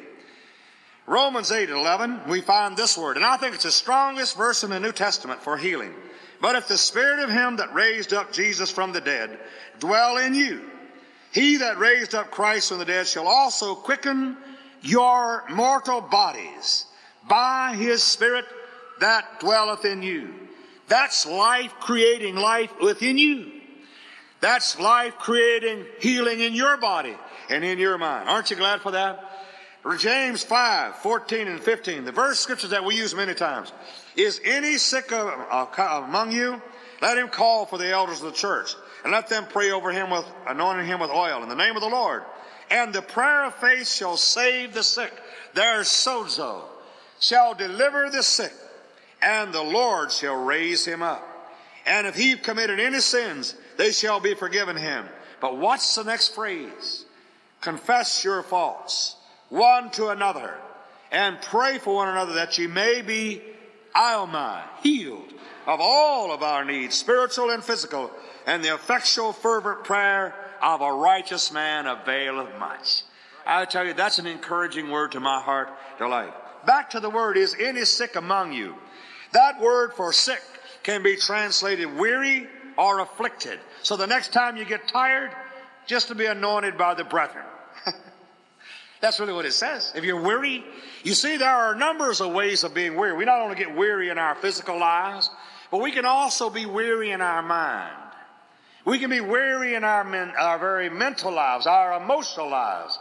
Romans 1.06 1.52
8 1.52 1.68
and 1.70 1.78
11, 1.78 2.20
we 2.28 2.40
find 2.40 2.76
this 2.76 2.96
word, 2.96 3.16
and 3.16 3.24
I 3.24 3.36
think 3.36 3.54
it's 3.54 3.64
the 3.64 3.70
strongest 3.70 4.36
verse 4.36 4.64
in 4.64 4.70
the 4.70 4.80
New 4.80 4.92
Testament 4.92 5.42
for 5.42 5.56
healing. 5.56 5.92
But 6.40 6.56
if 6.56 6.68
the 6.68 6.78
Spirit 6.78 7.20
of 7.20 7.30
Him 7.30 7.56
that 7.56 7.74
raised 7.74 8.12
up 8.12 8.32
Jesus 8.32 8.70
from 8.70 8.92
the 8.92 9.00
dead 9.00 9.38
dwell 9.78 10.18
in 10.18 10.34
you, 10.34 10.62
He 11.36 11.58
that 11.58 11.76
raised 11.76 12.14
up 12.14 12.30
Christ 12.30 12.70
from 12.70 12.78
the 12.78 12.86
dead 12.86 13.06
shall 13.06 13.28
also 13.28 13.74
quicken 13.74 14.38
your 14.80 15.44
mortal 15.50 16.00
bodies 16.00 16.86
by 17.28 17.76
His 17.76 18.02
Spirit 18.02 18.46
that 19.00 19.38
dwelleth 19.40 19.84
in 19.84 20.00
you. 20.00 20.32
That's 20.88 21.26
life 21.26 21.74
creating 21.78 22.36
life 22.36 22.72
within 22.80 23.18
you. 23.18 23.52
That's 24.40 24.80
life 24.80 25.18
creating 25.18 25.84
healing 26.00 26.40
in 26.40 26.54
your 26.54 26.78
body 26.78 27.14
and 27.50 27.62
in 27.62 27.78
your 27.78 27.98
mind. 27.98 28.30
Aren't 28.30 28.50
you 28.50 28.56
glad 28.56 28.80
for 28.80 28.92
that? 28.92 29.22
James 29.98 30.42
5, 30.42 30.96
14 30.96 31.48
and 31.48 31.60
15, 31.60 32.06
the 32.06 32.12
verse 32.12 32.40
scriptures 32.40 32.70
that 32.70 32.82
we 32.82 32.96
use 32.96 33.14
many 33.14 33.34
times. 33.34 33.74
Is 34.16 34.40
any 34.42 34.78
sick 34.78 35.12
among 35.12 36.32
you? 36.32 36.62
Let 37.02 37.18
him 37.18 37.28
call 37.28 37.66
for 37.66 37.76
the 37.76 37.90
elders 37.90 38.22
of 38.22 38.32
the 38.32 38.38
church 38.38 38.74
and 39.02 39.12
let 39.12 39.28
them 39.28 39.46
pray 39.48 39.70
over 39.70 39.92
him 39.92 40.10
with 40.10 40.24
anointing 40.46 40.86
him 40.86 41.00
with 41.00 41.10
oil 41.10 41.42
in 41.42 41.48
the 41.48 41.54
name 41.54 41.76
of 41.76 41.82
the 41.82 41.88
Lord. 41.88 42.22
And 42.70 42.92
the 42.92 43.02
prayer 43.02 43.44
of 43.44 43.54
faith 43.54 43.88
shall 43.88 44.16
save 44.16 44.74
the 44.74 44.82
sick. 44.82 45.12
Their 45.54 45.80
sozo. 45.80 46.62
Shall 47.18 47.54
deliver 47.54 48.10
the 48.10 48.22
sick 48.22 48.52
and 49.22 49.52
the 49.52 49.62
Lord 49.62 50.12
shall 50.12 50.44
raise 50.44 50.84
him 50.84 51.02
up. 51.02 51.26
And 51.86 52.06
if 52.06 52.14
he 52.14 52.36
committed 52.36 52.80
any 52.80 53.00
sins, 53.00 53.54
they 53.76 53.92
shall 53.92 54.20
be 54.20 54.34
forgiven 54.34 54.76
him. 54.76 55.06
But 55.40 55.56
what's 55.56 55.94
the 55.94 56.04
next 56.04 56.34
phrase? 56.34 57.04
Confess 57.60 58.24
your 58.24 58.42
faults 58.42 59.16
one 59.48 59.90
to 59.90 60.08
another 60.08 60.54
and 61.12 61.40
pray 61.40 61.78
for 61.78 61.94
one 61.94 62.08
another 62.08 62.34
that 62.34 62.58
ye 62.58 62.66
may 62.66 63.02
be 63.02 63.42
Alma, 63.94 64.64
healed 64.82 65.32
of 65.66 65.80
all 65.80 66.32
of 66.32 66.42
our 66.42 66.64
needs, 66.64 66.94
spiritual 66.94 67.50
and 67.50 67.62
physical, 67.62 68.10
and 68.46 68.62
the 68.64 68.74
effectual 68.74 69.32
fervent 69.32 69.84
prayer 69.84 70.34
of 70.62 70.80
a 70.80 70.92
righteous 70.92 71.52
man 71.52 71.86
availeth 71.86 72.56
much. 72.58 73.02
I 73.44 73.64
tell 73.64 73.86
you, 73.86 73.92
that's 73.92 74.18
an 74.18 74.26
encouraging 74.26 74.90
word 74.90 75.12
to 75.12 75.20
my 75.20 75.40
heart 75.40 75.70
delight. 75.98 76.32
Back 76.66 76.90
to 76.90 77.00
the 77.00 77.10
word 77.10 77.36
is 77.36 77.54
any 77.58 77.84
sick 77.84 78.16
among 78.16 78.52
you. 78.52 78.74
That 79.32 79.60
word 79.60 79.92
for 79.94 80.12
sick 80.12 80.42
can 80.82 81.02
be 81.02 81.16
translated 81.16 81.96
weary 81.96 82.48
or 82.76 83.00
afflicted. 83.00 83.58
So 83.82 83.96
the 83.96 84.06
next 84.06 84.32
time 84.32 84.56
you 84.56 84.64
get 84.64 84.88
tired, 84.88 85.30
just 85.86 86.08
to 86.08 86.14
be 86.14 86.26
anointed 86.26 86.76
by 86.76 86.94
the 86.94 87.04
brethren. 87.04 87.44
That's 89.00 89.20
really 89.20 89.32
what 89.32 89.44
it 89.44 89.52
says. 89.52 89.92
If 89.94 90.04
you're 90.04 90.20
weary, 90.20 90.64
you 91.04 91.14
see, 91.14 91.36
there 91.36 91.48
are 91.48 91.74
numbers 91.74 92.20
of 92.20 92.32
ways 92.32 92.64
of 92.64 92.74
being 92.74 92.96
weary. 92.96 93.16
We 93.16 93.24
not 93.24 93.40
only 93.40 93.56
get 93.56 93.74
weary 93.74 94.08
in 94.08 94.18
our 94.18 94.34
physical 94.34 94.78
lives, 94.78 95.30
but 95.76 95.82
we 95.82 95.92
can 95.92 96.06
also 96.06 96.48
be 96.48 96.64
weary 96.64 97.10
in 97.10 97.20
our 97.20 97.42
mind. 97.42 97.92
We 98.86 98.98
can 98.98 99.10
be 99.10 99.20
weary 99.20 99.74
in 99.74 99.84
our, 99.84 100.04
men, 100.04 100.32
our 100.38 100.58
very 100.58 100.88
mental 100.88 101.30
lives, 101.30 101.66
our 101.66 102.02
emotional 102.02 102.48
lives. 102.48 102.98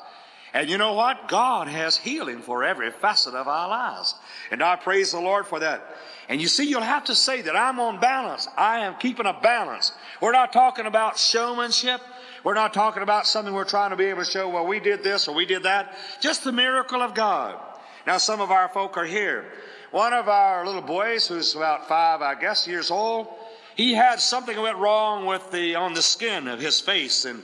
And 0.54 0.70
you 0.70 0.78
know 0.78 0.92
what? 0.92 1.30
God 1.30 1.70
has 1.70 1.96
healing 1.96 2.42
for 2.42 2.66
every 2.66 2.92
facet 2.92 3.34
of 3.34 3.48
our 3.48 3.70
lives. 3.70 4.16
And 4.52 4.62
I 4.62 4.76
praise 4.76 5.14
the 5.14 5.22
Lord 5.22 5.48
for 5.48 5.62
that. 5.62 5.96
And 6.28 6.42
you 6.42 6.50
see, 6.50 6.66
you'll 6.66 6.82
have 6.82 7.06
to 7.06 7.16
say 7.16 7.44
that 7.44 7.56
I'm 7.56 7.80
on 7.80 8.02
balance. 8.02 8.46
I 8.58 8.80
am 8.80 8.96
keeping 8.96 9.26
a 9.26 9.40
balance. 9.42 9.94
We're 10.20 10.34
not 10.34 10.52
talking 10.52 10.86
about 10.86 11.18
showmanship. 11.18 12.02
We're 12.44 12.56
not 12.56 12.74
talking 12.74 13.04
about 13.04 13.26
something 13.26 13.54
we're 13.54 13.64
trying 13.64 13.92
to 13.92 13.96
be 13.96 14.08
able 14.08 14.26
to 14.26 14.30
show, 14.30 14.50
well, 14.50 14.68
we 14.68 14.82
did 14.82 15.02
this 15.02 15.30
or 15.30 15.34
we 15.34 15.46
did 15.46 15.64
that. 15.64 15.96
Just 16.20 16.44
the 16.44 16.52
miracle 16.52 17.02
of 17.02 17.14
God. 17.14 17.58
Now, 18.06 18.18
some 18.18 18.42
of 18.42 18.52
our 18.52 18.68
folk 18.68 18.98
are 18.98 19.06
here. 19.06 19.46
One 19.96 20.12
of 20.12 20.28
our 20.28 20.66
little 20.66 20.82
boys, 20.82 21.26
who's 21.26 21.56
about 21.56 21.88
five, 21.88 22.22
I 22.22 22.36
guess, 22.36 22.68
years 22.68 22.92
old, 22.92 23.30
he 23.78 23.94
had 23.94 24.20
something 24.20 24.60
went 24.60 24.76
wrong 24.76 25.26
with 25.26 25.50
the 25.52 25.76
on 25.76 25.94
the 25.94 26.02
skin 26.02 26.50
of 26.50 26.60
his 26.60 26.82
face, 26.82 27.24
and 27.24 27.42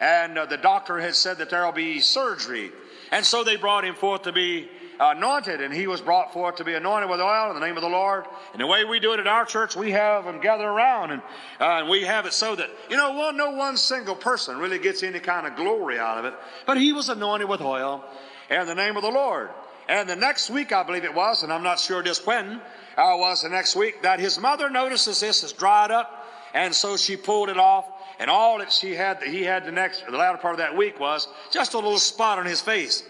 and 0.00 0.38
uh, 0.38 0.46
the 0.46 0.56
doctor 0.56 0.98
had 0.98 1.14
said 1.14 1.36
that 1.36 1.50
there 1.50 1.62
will 1.62 1.72
be 1.72 2.00
surgery, 2.00 2.72
and 3.10 3.22
so 3.22 3.44
they 3.44 3.56
brought 3.56 3.84
him 3.84 3.94
forth 3.94 4.22
to 4.22 4.32
be 4.32 4.70
anointed, 4.98 5.60
and 5.60 5.74
he 5.74 5.86
was 5.86 6.00
brought 6.00 6.32
forth 6.32 6.56
to 6.56 6.64
be 6.64 6.72
anointed 6.72 7.10
with 7.10 7.20
oil 7.20 7.50
in 7.50 7.60
the 7.60 7.66
name 7.66 7.76
of 7.76 7.82
the 7.82 7.90
Lord. 7.90 8.24
And 8.54 8.62
the 8.62 8.66
way 8.66 8.86
we 8.86 8.98
do 8.98 9.12
it 9.12 9.20
at 9.20 9.26
our 9.26 9.44
church, 9.44 9.76
we 9.76 9.90
have 9.90 10.24
them 10.24 10.40
gather 10.40 10.66
around, 10.66 11.10
and, 11.10 11.20
uh, 11.60 11.80
and 11.80 11.90
we 11.90 12.04
have 12.04 12.24
it 12.24 12.32
so 12.32 12.56
that, 12.56 12.70
you 12.88 12.96
know, 12.96 13.12
one, 13.12 13.36
no 13.36 13.50
one 13.50 13.76
single 13.76 14.16
person 14.16 14.56
really 14.56 14.78
gets 14.78 15.02
any 15.02 15.20
kind 15.20 15.46
of 15.46 15.54
glory 15.54 15.98
out 15.98 16.16
of 16.16 16.24
it. 16.24 16.32
But 16.64 16.78
he 16.78 16.94
was 16.94 17.10
anointed 17.10 17.46
with 17.46 17.60
oil 17.60 18.02
in 18.48 18.66
the 18.66 18.74
name 18.74 18.96
of 18.96 19.02
the 19.02 19.10
Lord. 19.10 19.50
And 19.90 20.08
the 20.08 20.14
next 20.14 20.50
week, 20.50 20.70
I 20.70 20.84
believe 20.84 21.02
it 21.02 21.12
was, 21.12 21.42
and 21.42 21.52
I'm 21.52 21.64
not 21.64 21.80
sure 21.80 22.00
just 22.00 22.24
when, 22.24 22.60
uh, 22.96 23.16
was 23.16 23.42
the 23.42 23.48
next 23.48 23.74
week, 23.74 24.02
that 24.02 24.20
his 24.20 24.38
mother 24.38 24.70
notices 24.70 25.18
this 25.18 25.42
is 25.42 25.52
dried 25.52 25.90
up, 25.90 26.28
and 26.54 26.72
so 26.72 26.96
she 26.96 27.16
pulled 27.16 27.48
it 27.48 27.58
off, 27.58 27.86
and 28.20 28.30
all 28.30 28.58
that 28.58 28.70
she 28.70 28.94
had, 28.94 29.20
he 29.20 29.42
had 29.42 29.64
the 29.64 29.72
next, 29.72 30.06
the 30.06 30.16
latter 30.16 30.38
part 30.38 30.54
of 30.54 30.58
that 30.58 30.76
week 30.76 31.00
was 31.00 31.26
just 31.50 31.74
a 31.74 31.76
little 31.76 31.98
spot 31.98 32.38
on 32.38 32.46
his 32.46 32.60
face 32.60 33.02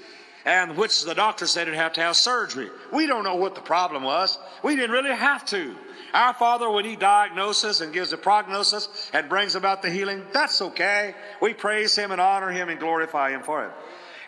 and 0.47 0.75
which 0.75 1.03
the 1.05 1.15
doctor 1.15 1.47
said 1.47 1.69
he'd 1.69 1.77
have 1.77 1.93
to 1.93 2.01
have 2.01 2.17
surgery. 2.17 2.71
We 2.95 3.07
don't 3.07 3.25
know 3.25 3.37
what 3.37 3.55
the 3.55 3.61
problem 3.61 4.03
was. 4.03 4.39
We 4.63 4.75
didn't 4.75 4.93
really 4.93 5.15
have 5.15 5.45
to. 5.47 5.77
Our 6.15 6.33
Father, 6.33 6.71
when 6.71 6.87
He 6.87 6.97
diagnoses 6.97 7.83
and 7.83 7.93
gives 7.93 8.15
a 8.15 8.17
prognosis 8.17 9.11
and 9.13 9.29
brings 9.29 9.55
about 9.55 9.83
the 9.83 9.91
healing, 9.91 10.25
that's 10.33 10.63
okay. 10.63 11.15
We 11.43 11.53
praise 11.53 11.95
Him 11.95 12.11
and 12.11 12.23
honor 12.23 12.51
Him 12.51 12.71
and 12.71 12.81
glorify 12.81 13.33
Him 13.33 13.43
for 13.43 13.67
it. 13.67 13.71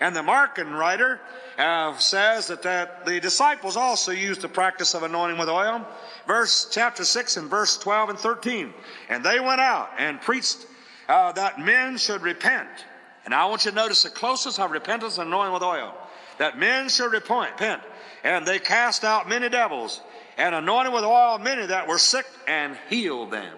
And 0.01 0.15
the 0.15 0.21
Markan 0.21 0.79
writer 0.79 1.19
uh, 1.59 1.97
says 1.99 2.49
that, 2.49 2.63
that 2.63 3.05
the 3.07 3.21
disciples 3.21 3.77
also 3.77 4.13
used 4.13 4.41
the 4.41 4.49
practice 4.49 4.95
of 4.95 5.03
anointing 5.03 5.39
with 5.39 5.49
oil. 5.49 5.87
Verse 6.27 6.69
chapter 6.71 7.05
6 7.05 7.37
and 7.37 7.51
verse 7.51 7.77
12 7.79 8.11
and 8.11 8.19
13. 8.19 8.73
And 9.09 9.25
they 9.25 9.41
went 9.41 9.61
out 9.61 9.91
and 9.99 10.21
preached 10.21 10.67
uh, 11.09 11.33
that 11.33 11.59
men 11.61 11.97
should 11.99 12.23
repent. 12.23 12.69
And 13.25 13.35
I 13.35 13.47
want 13.47 13.65
you 13.65 13.71
to 13.71 13.77
notice 13.77 14.03
the 14.03 14.11
closest 14.11 14.59
of 14.59 14.71
repentance 14.71 15.19
and 15.19 15.29
anointing 15.29 15.55
with 15.55 15.63
oil 15.63 15.95
that 16.39 16.59
men 16.59 16.89
should 16.89 17.13
repent. 17.13 17.83
And 18.25 18.47
they 18.47 18.59
cast 18.59 19.05
out 19.05 19.29
many 19.29 19.49
devils 19.49 20.01
and 20.37 20.55
anointed 20.55 20.93
with 20.93 21.05
oil 21.05 21.39
many 21.39 21.67
that 21.67 21.87
were 21.87 21.99
sick 21.99 22.27
and 22.49 22.77
healed 22.89 23.31
them. 23.31 23.55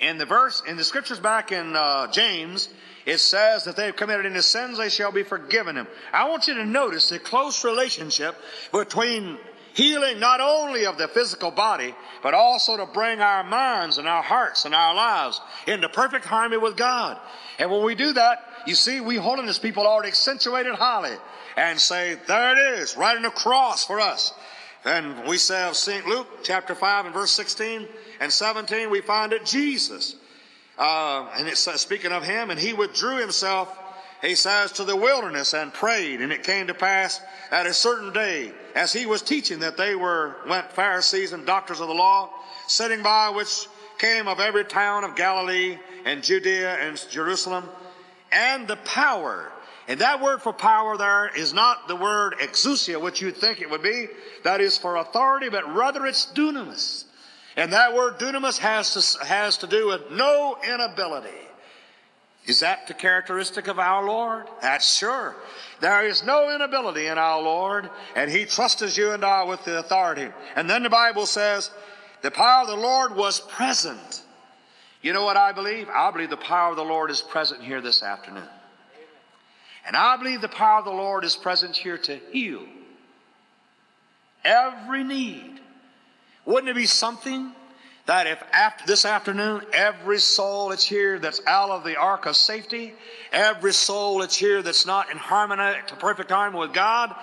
In 0.00 0.18
the 0.18 0.26
verse, 0.26 0.62
in 0.66 0.76
the 0.76 0.84
scriptures 0.84 1.20
back 1.20 1.52
in 1.52 1.76
uh, 1.76 2.10
James, 2.10 2.68
it 3.04 3.18
says 3.18 3.64
that 3.64 3.76
they've 3.76 3.96
committed 3.96 4.26
any 4.26 4.40
sins, 4.40 4.78
they 4.78 4.88
shall 4.88 5.12
be 5.12 5.22
forgiven 5.22 5.74
them. 5.74 5.88
I 6.12 6.28
want 6.28 6.48
you 6.48 6.54
to 6.54 6.64
notice 6.64 7.08
the 7.08 7.18
close 7.18 7.64
relationship 7.64 8.36
between 8.72 9.38
healing 9.74 10.20
not 10.20 10.40
only 10.40 10.86
of 10.86 10.98
the 10.98 11.08
physical 11.08 11.50
body, 11.50 11.94
but 12.22 12.34
also 12.34 12.76
to 12.76 12.86
bring 12.86 13.20
our 13.20 13.42
minds 13.42 13.98
and 13.98 14.06
our 14.06 14.22
hearts 14.22 14.64
and 14.64 14.74
our 14.74 14.94
lives 14.94 15.40
into 15.66 15.88
perfect 15.88 16.24
harmony 16.24 16.60
with 16.60 16.76
God. 16.76 17.18
And 17.58 17.70
when 17.70 17.82
we 17.82 17.94
do 17.94 18.12
that, 18.12 18.44
you 18.66 18.74
see, 18.74 19.00
we 19.00 19.16
holiness 19.16 19.58
people 19.58 19.86
already 19.86 20.08
accentuated 20.08 20.74
highly 20.74 21.16
and 21.56 21.80
say, 21.80 22.16
there 22.26 22.52
it 22.52 22.80
is, 22.80 22.96
right 22.96 23.16
on 23.16 23.22
the 23.22 23.30
cross 23.30 23.84
for 23.84 24.00
us. 24.00 24.32
And 24.84 25.28
we 25.28 25.38
say 25.38 25.62
of 25.68 25.76
St. 25.76 26.06
Luke 26.06 26.26
chapter 26.42 26.74
5 26.74 27.06
and 27.06 27.14
verse 27.14 27.30
16 27.30 27.86
and 28.20 28.32
17, 28.32 28.90
we 28.90 29.00
find 29.00 29.32
it 29.32 29.44
Jesus. 29.44 30.16
Uh, 30.78 31.28
and 31.36 31.48
it 31.48 31.58
says, 31.58 31.80
speaking 31.80 32.12
of 32.12 32.24
him, 32.24 32.50
and 32.50 32.58
he 32.58 32.72
withdrew 32.72 33.18
himself, 33.18 33.78
he 34.22 34.34
says, 34.34 34.72
to 34.72 34.84
the 34.84 34.96
wilderness 34.96 35.52
and 35.52 35.72
prayed. 35.72 36.20
And 36.20 36.32
it 36.32 36.44
came 36.44 36.68
to 36.68 36.74
pass 36.74 37.20
at 37.50 37.66
a 37.66 37.74
certain 37.74 38.12
day, 38.12 38.52
as 38.74 38.92
he 38.92 39.04
was 39.04 39.20
teaching, 39.20 39.60
that 39.60 39.76
they 39.76 39.94
were, 39.94 40.36
went 40.48 40.72
Pharisees 40.72 41.32
and 41.32 41.44
doctors 41.44 41.80
of 41.80 41.88
the 41.88 41.94
law, 41.94 42.30
sitting 42.68 43.02
by, 43.02 43.30
which 43.30 43.66
came 43.98 44.28
of 44.28 44.40
every 44.40 44.64
town 44.64 45.04
of 45.04 45.16
Galilee 45.16 45.78
and 46.04 46.22
Judea 46.22 46.76
and 46.76 47.04
Jerusalem 47.10 47.64
and 48.32 48.66
the 48.66 48.76
power. 48.76 49.52
And 49.88 50.00
that 50.00 50.22
word 50.22 50.40
for 50.40 50.52
power 50.52 50.96
there 50.96 51.30
is 51.36 51.52
not 51.52 51.88
the 51.88 51.96
word 51.96 52.36
exousia, 52.38 53.00
which 53.00 53.20
you'd 53.20 53.36
think 53.36 53.60
it 53.60 53.70
would 53.70 53.82
be. 53.82 54.06
That 54.44 54.60
is 54.60 54.78
for 54.78 54.96
authority, 54.96 55.48
but 55.48 55.74
rather 55.74 56.06
it's 56.06 56.26
dunamis. 56.26 57.04
And 57.56 57.72
that 57.72 57.94
word 57.94 58.18
dunamis 58.18 58.58
has 58.58 59.16
to, 59.18 59.24
has 59.24 59.58
to 59.58 59.66
do 59.66 59.88
with 59.88 60.10
no 60.10 60.56
inability. 60.66 61.28
Is 62.46 62.60
that 62.60 62.88
the 62.88 62.94
characteristic 62.94 63.68
of 63.68 63.78
our 63.78 64.04
Lord? 64.04 64.46
That's 64.60 64.96
sure. 64.96 65.36
There 65.80 66.06
is 66.06 66.24
no 66.24 66.54
inability 66.54 67.06
in 67.06 67.18
our 67.18 67.40
Lord, 67.40 67.88
and 68.16 68.30
He 68.30 68.44
trusts 68.46 68.96
you 68.96 69.12
and 69.12 69.24
I 69.24 69.44
with 69.44 69.64
the 69.64 69.78
authority. 69.78 70.28
And 70.56 70.68
then 70.68 70.82
the 70.82 70.90
Bible 70.90 71.26
says, 71.26 71.70
the 72.22 72.30
power 72.30 72.62
of 72.62 72.68
the 72.68 72.76
Lord 72.76 73.14
was 73.14 73.40
present 73.40 74.22
you 75.02 75.12
know 75.12 75.24
what 75.24 75.36
I 75.36 75.50
believe? 75.50 75.88
I 75.88 76.10
believe 76.12 76.30
the 76.30 76.36
power 76.36 76.70
of 76.70 76.76
the 76.76 76.84
Lord 76.84 77.10
is 77.10 77.20
present 77.20 77.60
here 77.62 77.80
this 77.80 78.04
afternoon. 78.04 78.48
And 79.84 79.96
I 79.96 80.16
believe 80.16 80.40
the 80.40 80.48
power 80.48 80.78
of 80.78 80.84
the 80.84 80.92
Lord 80.92 81.24
is 81.24 81.34
present 81.34 81.76
here 81.76 81.98
to 81.98 82.16
heal 82.30 82.62
every 84.44 85.02
need. 85.02 85.58
Wouldn't 86.44 86.68
it 86.68 86.76
be 86.76 86.86
something 86.86 87.52
that 88.06 88.26
if 88.26 88.42
after 88.52 88.84
this 88.86 89.04
afternoon, 89.04 89.62
every 89.72 90.18
soul 90.18 90.70
that's 90.70 90.84
here 90.84 91.18
that's 91.18 91.40
out 91.46 91.70
of 91.70 91.84
the 91.84 91.96
ark 91.96 92.26
of 92.26 92.36
safety, 92.36 92.94
every 93.32 93.72
soul 93.72 94.18
that's 94.18 94.36
here 94.36 94.60
that's 94.60 94.86
not 94.86 95.10
in 95.10 95.16
harmony 95.16 95.78
to 95.86 95.96
perfect 95.96 96.30
harmony 96.30 96.60
with 96.60 96.72
God, 96.72 97.14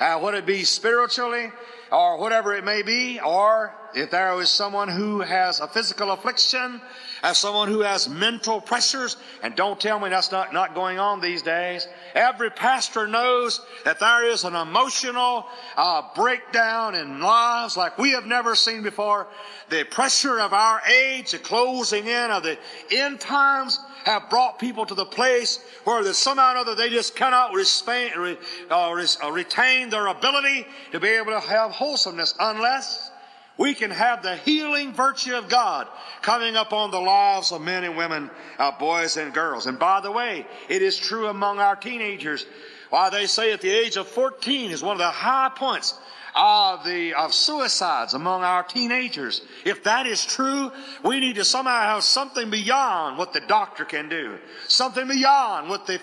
uh, 0.00 0.18
whether 0.18 0.38
it 0.38 0.46
be 0.46 0.64
spiritually 0.64 1.52
or 1.92 2.18
whatever 2.18 2.52
it 2.54 2.64
may 2.64 2.82
be, 2.82 3.20
or 3.20 3.72
if 3.94 4.10
there 4.10 4.40
is 4.40 4.50
someone 4.50 4.88
who 4.88 5.20
has 5.20 5.60
a 5.60 5.68
physical 5.68 6.10
affliction, 6.10 6.80
as 7.22 7.38
someone 7.38 7.68
who 7.68 7.80
has 7.80 8.08
mental 8.08 8.60
pressures, 8.60 9.16
and 9.42 9.54
don't 9.54 9.80
tell 9.80 10.00
me 10.00 10.08
that's 10.10 10.32
not, 10.32 10.52
not 10.52 10.74
going 10.74 10.98
on 10.98 11.20
these 11.20 11.42
days. 11.42 11.86
Every 12.14 12.50
pastor 12.50 13.08
knows 13.08 13.60
that 13.84 13.98
there 13.98 14.24
is 14.24 14.44
an 14.44 14.54
emotional 14.54 15.46
uh, 15.76 16.02
breakdown 16.14 16.94
in 16.94 17.20
lives 17.20 17.76
like 17.76 17.98
we 17.98 18.12
have 18.12 18.24
never 18.24 18.54
seen 18.54 18.84
before. 18.84 19.26
The 19.68 19.82
pressure 19.84 20.38
of 20.38 20.52
our 20.52 20.80
age, 20.88 21.32
the 21.32 21.38
closing 21.38 22.06
in 22.06 22.30
of 22.30 22.44
the 22.44 22.56
end 22.92 23.18
times, 23.18 23.80
have 24.04 24.30
brought 24.30 24.60
people 24.60 24.86
to 24.86 24.94
the 24.94 25.04
place 25.04 25.58
where 25.82 26.04
that 26.04 26.14
somehow 26.14 26.54
or 26.54 26.58
other 26.58 26.74
they 26.76 26.88
just 26.90 27.16
cannot 27.16 27.52
uh, 27.52 28.34
uh, 28.70 29.30
retain 29.32 29.88
their 29.88 30.06
ability 30.06 30.66
to 30.92 31.00
be 31.00 31.08
able 31.08 31.32
to 31.32 31.40
have 31.40 31.72
wholesomeness 31.72 32.34
unless 32.38 33.10
we 33.56 33.74
can 33.74 33.90
have 33.90 34.22
the 34.22 34.36
healing 34.36 34.92
virtue 34.92 35.36
of 35.36 35.48
God 35.48 35.86
coming 36.22 36.56
upon 36.56 36.90
the 36.90 37.00
lives 37.00 37.52
of 37.52 37.60
men 37.60 37.84
and 37.84 37.96
women, 37.96 38.30
uh, 38.58 38.72
boys 38.78 39.16
and 39.16 39.32
girls. 39.32 39.66
And 39.66 39.78
by 39.78 40.00
the 40.00 40.10
way, 40.10 40.46
it 40.68 40.82
is 40.82 40.96
true 40.96 41.28
among 41.28 41.58
our 41.58 41.76
teenagers. 41.76 42.46
Why 42.90 43.10
they 43.10 43.26
say 43.26 43.52
at 43.52 43.60
the 43.60 43.70
age 43.70 43.96
of 43.96 44.08
14 44.08 44.70
is 44.70 44.82
one 44.82 44.92
of 44.92 44.98
the 44.98 45.08
high 45.08 45.50
points 45.54 45.94
of 46.34 46.84
the 46.84 47.14
of 47.14 47.32
suicides 47.32 48.14
among 48.14 48.42
our 48.42 48.62
teenagers. 48.62 49.40
If 49.64 49.84
that 49.84 50.06
is 50.06 50.24
true, 50.24 50.72
we 51.04 51.20
need 51.20 51.36
to 51.36 51.44
somehow 51.44 51.94
have 51.94 52.04
something 52.04 52.50
beyond 52.50 53.18
what 53.18 53.32
the 53.32 53.40
doctor 53.40 53.84
can 53.84 54.08
do, 54.08 54.38
something 54.66 55.06
beyond 55.06 55.68
what 55.68 55.86
the 55.86 56.00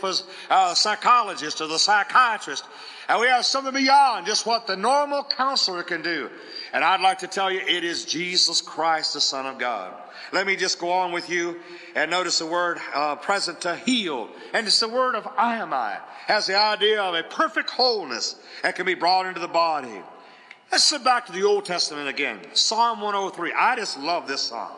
uh, 0.50 0.74
psychologist 0.74 1.60
or 1.60 1.68
the 1.68 1.80
psychiatrist, 1.80 2.64
and 3.10 3.20
we 3.20 3.28
have 3.28 3.46
something 3.46 3.74
beyond 3.74 4.26
just 4.26 4.46
what 4.46 4.68
the 4.68 4.78
normal 4.78 5.24
counselor 5.24 5.84
can 5.84 6.02
do. 6.02 6.30
And 6.74 6.84
I'd 6.84 7.02
like 7.02 7.20
to 7.20 7.28
tell 7.28 7.52
you, 7.52 7.60
it 7.60 7.84
is 7.84 8.06
Jesus 8.06 8.62
Christ, 8.62 9.14
the 9.14 9.22
Son 9.22 9.46
of 9.46 9.58
God. 9.58 9.94
Let 10.32 10.48
me 10.48 10.56
just 10.56 10.80
go 10.80 10.92
on 10.92 11.12
with 11.12 11.30
you 11.30 11.60
and 11.96 12.10
notice 12.10 12.40
the 12.40 12.46
word 12.46 12.80
uh, 12.94 13.18
present 13.18 13.62
to 13.62 13.76
heal. 13.76 14.30
And 14.54 14.66
it's 14.66 14.80
the 14.80 14.88
word 14.88 15.16
of 15.16 15.28
I 15.38 15.58
am 15.58 15.74
I. 15.74 15.98
Has 16.28 16.48
the 16.48 16.58
idea 16.58 17.02
of 17.02 17.14
a 17.14 17.24
perfect 17.24 17.70
wholeness 17.70 18.36
that 18.64 18.76
can 18.76 18.86
be 18.86 18.94
brought 18.94 19.26
into 19.26 19.42
the 19.42 19.48
body. 19.50 20.02
Let's 20.72 20.86
sit 20.86 21.04
back 21.04 21.26
to 21.26 21.32
the 21.32 21.44
Old 21.44 21.66
Testament 21.66 22.08
again. 22.08 22.40
Psalm 22.54 23.02
103. 23.02 23.54
I 23.54 23.76
just 23.76 24.00
love 24.00 24.28
this 24.28 24.42
psalm. 24.42 24.72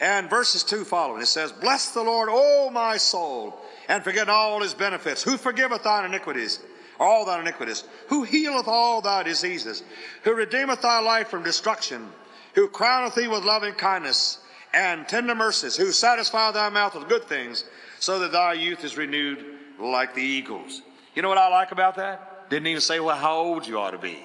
And 0.00 0.28
verses 0.28 0.64
2 0.64 0.84
following. 0.84 1.22
It 1.22 1.26
says, 1.26 1.52
Bless 1.52 1.92
the 1.92 2.02
Lord, 2.02 2.28
O 2.30 2.70
my 2.70 2.96
soul, 2.96 3.58
and 3.88 4.02
forget 4.02 4.28
all 4.28 4.60
his 4.60 4.74
benefits. 4.74 5.22
Who 5.22 5.36
forgiveth 5.36 5.84
thine 5.84 6.04
iniquities? 6.04 6.60
all 6.98 7.24
thy 7.24 7.40
iniquities, 7.40 7.84
who 8.08 8.22
healeth 8.22 8.68
all 8.68 9.00
thy 9.00 9.22
diseases, 9.22 9.82
who 10.22 10.34
redeemeth 10.34 10.82
thy 10.82 11.00
life 11.00 11.28
from 11.28 11.42
destruction, 11.42 12.08
who 12.54 12.68
crowneth 12.68 13.14
thee 13.14 13.28
with 13.28 13.44
loving 13.44 13.74
kindness 13.74 14.38
and 14.72 15.06
tender 15.08 15.34
mercies, 15.34 15.76
who 15.76 15.92
satisfy 15.92 16.50
thy 16.50 16.68
mouth 16.68 16.94
with 16.94 17.08
good 17.08 17.24
things, 17.24 17.64
so 17.98 18.18
that 18.18 18.32
thy 18.32 18.52
youth 18.52 18.84
is 18.84 18.96
renewed 18.96 19.44
like 19.78 20.14
the 20.14 20.22
eagles. 20.22 20.82
You 21.14 21.22
know 21.22 21.28
what 21.28 21.38
I 21.38 21.48
like 21.48 21.72
about 21.72 21.96
that? 21.96 22.50
Didn't 22.50 22.66
even 22.66 22.80
say 22.80 23.00
well 23.00 23.16
how 23.16 23.38
old 23.38 23.66
you 23.66 23.78
ought 23.78 23.92
to 23.92 23.98
be. 23.98 24.18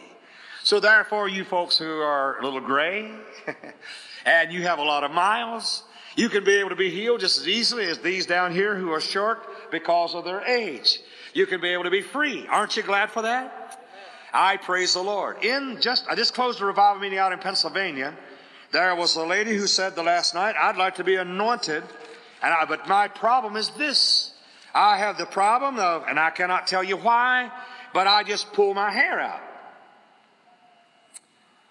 So 0.63 0.79
therefore, 0.79 1.27
you 1.27 1.43
folks 1.43 1.77
who 1.77 2.01
are 2.01 2.39
a 2.39 2.43
little 2.43 2.59
gray 2.59 3.11
and 4.25 4.51
you 4.51 4.61
have 4.63 4.79
a 4.79 4.83
lot 4.83 5.03
of 5.03 5.11
miles, 5.11 5.83
you 6.15 6.29
can 6.29 6.43
be 6.43 6.53
able 6.53 6.69
to 6.69 6.75
be 6.75 6.89
healed 6.89 7.21
just 7.21 7.39
as 7.39 7.47
easily 7.47 7.85
as 7.85 7.99
these 7.99 8.25
down 8.25 8.53
here 8.53 8.75
who 8.75 8.91
are 8.91 9.01
short 9.01 9.71
because 9.71 10.13
of 10.13 10.25
their 10.25 10.41
age. 10.41 10.99
You 11.33 11.47
can 11.47 11.61
be 11.61 11.69
able 11.69 11.85
to 11.85 11.89
be 11.89 12.01
free. 12.01 12.45
Aren't 12.47 12.77
you 12.77 12.83
glad 12.83 13.11
for 13.11 13.23
that? 13.23 13.83
I 14.33 14.57
praise 14.57 14.93
the 14.93 15.01
Lord. 15.01 15.43
In 15.43 15.79
just, 15.81 16.05
I 16.07 16.15
just 16.15 16.33
closed 16.33 16.61
a 16.61 16.65
revival 16.65 17.01
meeting 17.01 17.17
out 17.17 17.31
in 17.31 17.39
Pennsylvania. 17.39 18.15
There 18.71 18.95
was 18.95 19.15
a 19.15 19.25
lady 19.25 19.57
who 19.57 19.67
said 19.67 19.95
the 19.95 20.03
last 20.03 20.33
night, 20.33 20.55
I'd 20.57 20.77
like 20.77 20.95
to 20.95 21.03
be 21.03 21.15
anointed. 21.15 21.83
And 22.43 22.53
I, 22.53 22.65
but 22.65 22.87
my 22.87 23.07
problem 23.07 23.55
is 23.57 23.69
this. 23.71 24.33
I 24.73 24.97
have 24.97 25.17
the 25.17 25.25
problem 25.25 25.79
of, 25.79 26.05
and 26.07 26.19
I 26.19 26.29
cannot 26.29 26.67
tell 26.67 26.83
you 26.83 26.95
why, 26.97 27.51
but 27.93 28.07
I 28.07 28.23
just 28.23 28.53
pull 28.53 28.73
my 28.73 28.91
hair 28.91 29.19
out. 29.19 29.41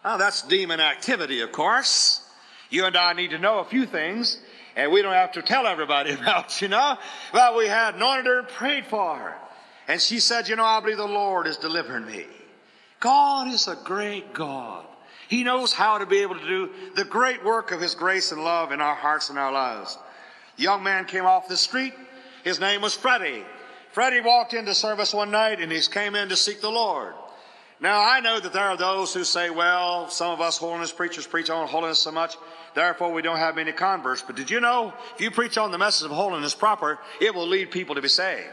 Now 0.05 0.17
that's 0.17 0.43
demon 0.43 0.81
activity, 0.81 1.41
of 1.41 1.53
course. 1.53 2.23
You 2.71 2.87
and 2.87 2.97
I 2.97 3.13
need 3.13 3.31
to 3.31 3.39
know 3.39 3.59
a 3.59 3.65
few 3.65 3.85
things, 3.85 4.39
and 4.77 4.93
we 4.93 5.03
don't 5.03 5.13
have 5.13 5.33
to 5.33 5.43
tell 5.43 5.67
everybody 5.67 6.13
about, 6.21 6.63
you 6.63 6.69
know. 6.69 6.97
But 7.33 7.57
we 7.57 7.67
had 7.67 7.97
anointed 7.97 8.27
her 8.27 8.39
and 8.41 8.49
prayed 8.49 8.87
for 8.87 9.17
her. 9.17 9.35
And 9.89 10.01
she 10.01 10.21
said, 10.21 10.49
You 10.49 10.57
know, 10.57 10.65
I 10.65 10.81
believe 10.81 10.97
the 10.97 11.07
Lord 11.07 11.47
is 11.47 11.57
delivering 11.57 12.07
me. 12.07 12.27
God 13.01 13.49
is 13.49 13.67
a 13.67 13.77
great 13.85 14.33
God. 14.33 14.85
He 15.29 15.45
knows 15.45 15.73
how 15.73 15.99
to 15.99 16.07
be 16.07 16.19
able 16.19 16.37
to 16.37 16.47
do 16.47 16.71
the 16.97 17.05
great 17.05 17.45
work 17.45 17.73
of 17.73 17.81
His 17.81 17.95
grace 17.95 18.33
and 18.33 18.43
love 18.43 18.73
in 18.73 18.81
our 18.81 18.95
hearts 18.95 19.31
and 19.31 19.39
our 19.39 19.53
lives. 19.53 19.97
Young 20.57 20.83
man 20.83 21.07
came 21.07 21.25
off 21.25 21.49
the 21.49 21.57
street. 21.57 21.95
His 22.45 22.61
name 22.61 22.83
was 22.83 22.95
Freddie. 22.95 23.45
Freddie 23.93 24.21
walked 24.21 24.55
into 24.55 24.75
service 24.75 25.13
one 25.13 25.31
night 25.31 25.61
and 25.61 25.73
he 25.73 25.81
came 25.81 26.15
in 26.15 26.29
to 26.29 26.37
seek 26.37 26.61
the 26.61 26.71
Lord. 26.71 27.15
Now, 27.81 28.03
I 28.03 28.21
know 28.21 28.39
that 28.39 28.53
there 28.53 28.65
are 28.65 28.77
those 28.77 29.15
who 29.15 29.25
say, 29.25 29.49
well, 29.49 30.11
some 30.11 30.33
of 30.33 30.41
us 30.43 30.59
holiness 30.59 30.93
preachers 30.93 31.27
preach 31.27 31.49
on 31.49 31.67
holiness 31.67 31.99
so 31.99 32.13
much, 32.13 32.37
therefore 32.75 33.11
we 33.11 33.23
don't 33.23 33.39
have 33.39 33.57
many 33.57 33.73
converts. 33.73 34.23
But 34.23 34.37
did 34.37 34.51
you 34.51 34.61
know, 34.61 34.93
if 35.15 35.21
you 35.23 35.31
preach 35.31 35.57
on 35.57 35.71
the 35.71 35.79
message 35.79 36.05
of 36.05 36.11
holiness 36.11 36.55
proper, 36.55 36.99
it 37.23 37.35
will 37.35 37.49
lead 37.49 37.71
people 37.71 37.95
to 37.95 38.03
be 38.03 38.09
saved. 38.09 38.53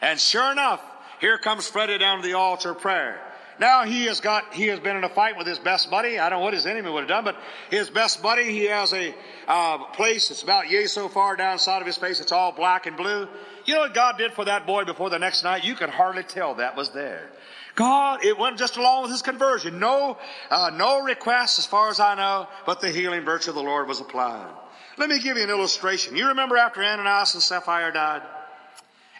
And 0.00 0.18
sure 0.20 0.52
enough, 0.52 0.80
here 1.20 1.38
comes 1.38 1.66
Freddie 1.66 1.98
down 1.98 2.22
to 2.22 2.26
the 2.26 2.34
altar 2.34 2.70
of 2.70 2.78
prayer. 2.78 3.20
Now 3.62 3.84
he 3.84 4.06
has 4.06 4.18
got, 4.18 4.52
he 4.52 4.66
has 4.66 4.80
been 4.80 4.96
in 4.96 5.04
a 5.04 5.08
fight 5.08 5.38
with 5.38 5.46
his 5.46 5.60
best 5.60 5.88
buddy. 5.88 6.18
I 6.18 6.28
don't 6.28 6.40
know 6.40 6.44
what 6.44 6.52
his 6.52 6.66
enemy 6.66 6.90
would 6.90 7.02
have 7.02 7.08
done, 7.08 7.22
but 7.22 7.36
his 7.70 7.88
best 7.88 8.20
buddy, 8.20 8.42
he 8.50 8.64
has 8.64 8.92
a 8.92 9.14
uh, 9.46 9.78
place 9.92 10.30
that's 10.30 10.42
about 10.42 10.68
yay 10.68 10.86
so 10.86 11.08
far 11.08 11.36
down 11.36 11.60
side 11.60 11.80
of 11.80 11.86
his 11.86 11.96
face. 11.96 12.18
It's 12.18 12.32
all 12.32 12.50
black 12.50 12.86
and 12.86 12.96
blue. 12.96 13.28
You 13.64 13.74
know 13.74 13.82
what 13.82 13.94
God 13.94 14.18
did 14.18 14.32
for 14.32 14.44
that 14.46 14.66
boy 14.66 14.84
before 14.84 15.10
the 15.10 15.20
next 15.20 15.44
night? 15.44 15.62
You 15.62 15.76
could 15.76 15.90
hardly 15.90 16.24
tell 16.24 16.56
that 16.56 16.74
was 16.74 16.90
there. 16.90 17.30
God, 17.76 18.24
it 18.24 18.36
went 18.36 18.58
just 18.58 18.78
along 18.78 19.02
with 19.02 19.12
his 19.12 19.22
conversion. 19.22 19.78
No, 19.78 20.18
uh, 20.50 20.72
no 20.74 21.00
request 21.00 21.60
as 21.60 21.64
far 21.64 21.88
as 21.88 22.00
I 22.00 22.16
know, 22.16 22.48
but 22.66 22.80
the 22.80 22.90
healing 22.90 23.24
virtue 23.24 23.50
of 23.50 23.54
the 23.54 23.62
Lord 23.62 23.86
was 23.86 24.00
applied. 24.00 24.52
Let 24.98 25.08
me 25.08 25.20
give 25.20 25.36
you 25.36 25.44
an 25.44 25.50
illustration. 25.50 26.16
You 26.16 26.26
remember 26.26 26.56
after 26.56 26.82
Ananias 26.82 27.34
and 27.34 27.42
Sapphira 27.44 27.92
died? 27.92 28.22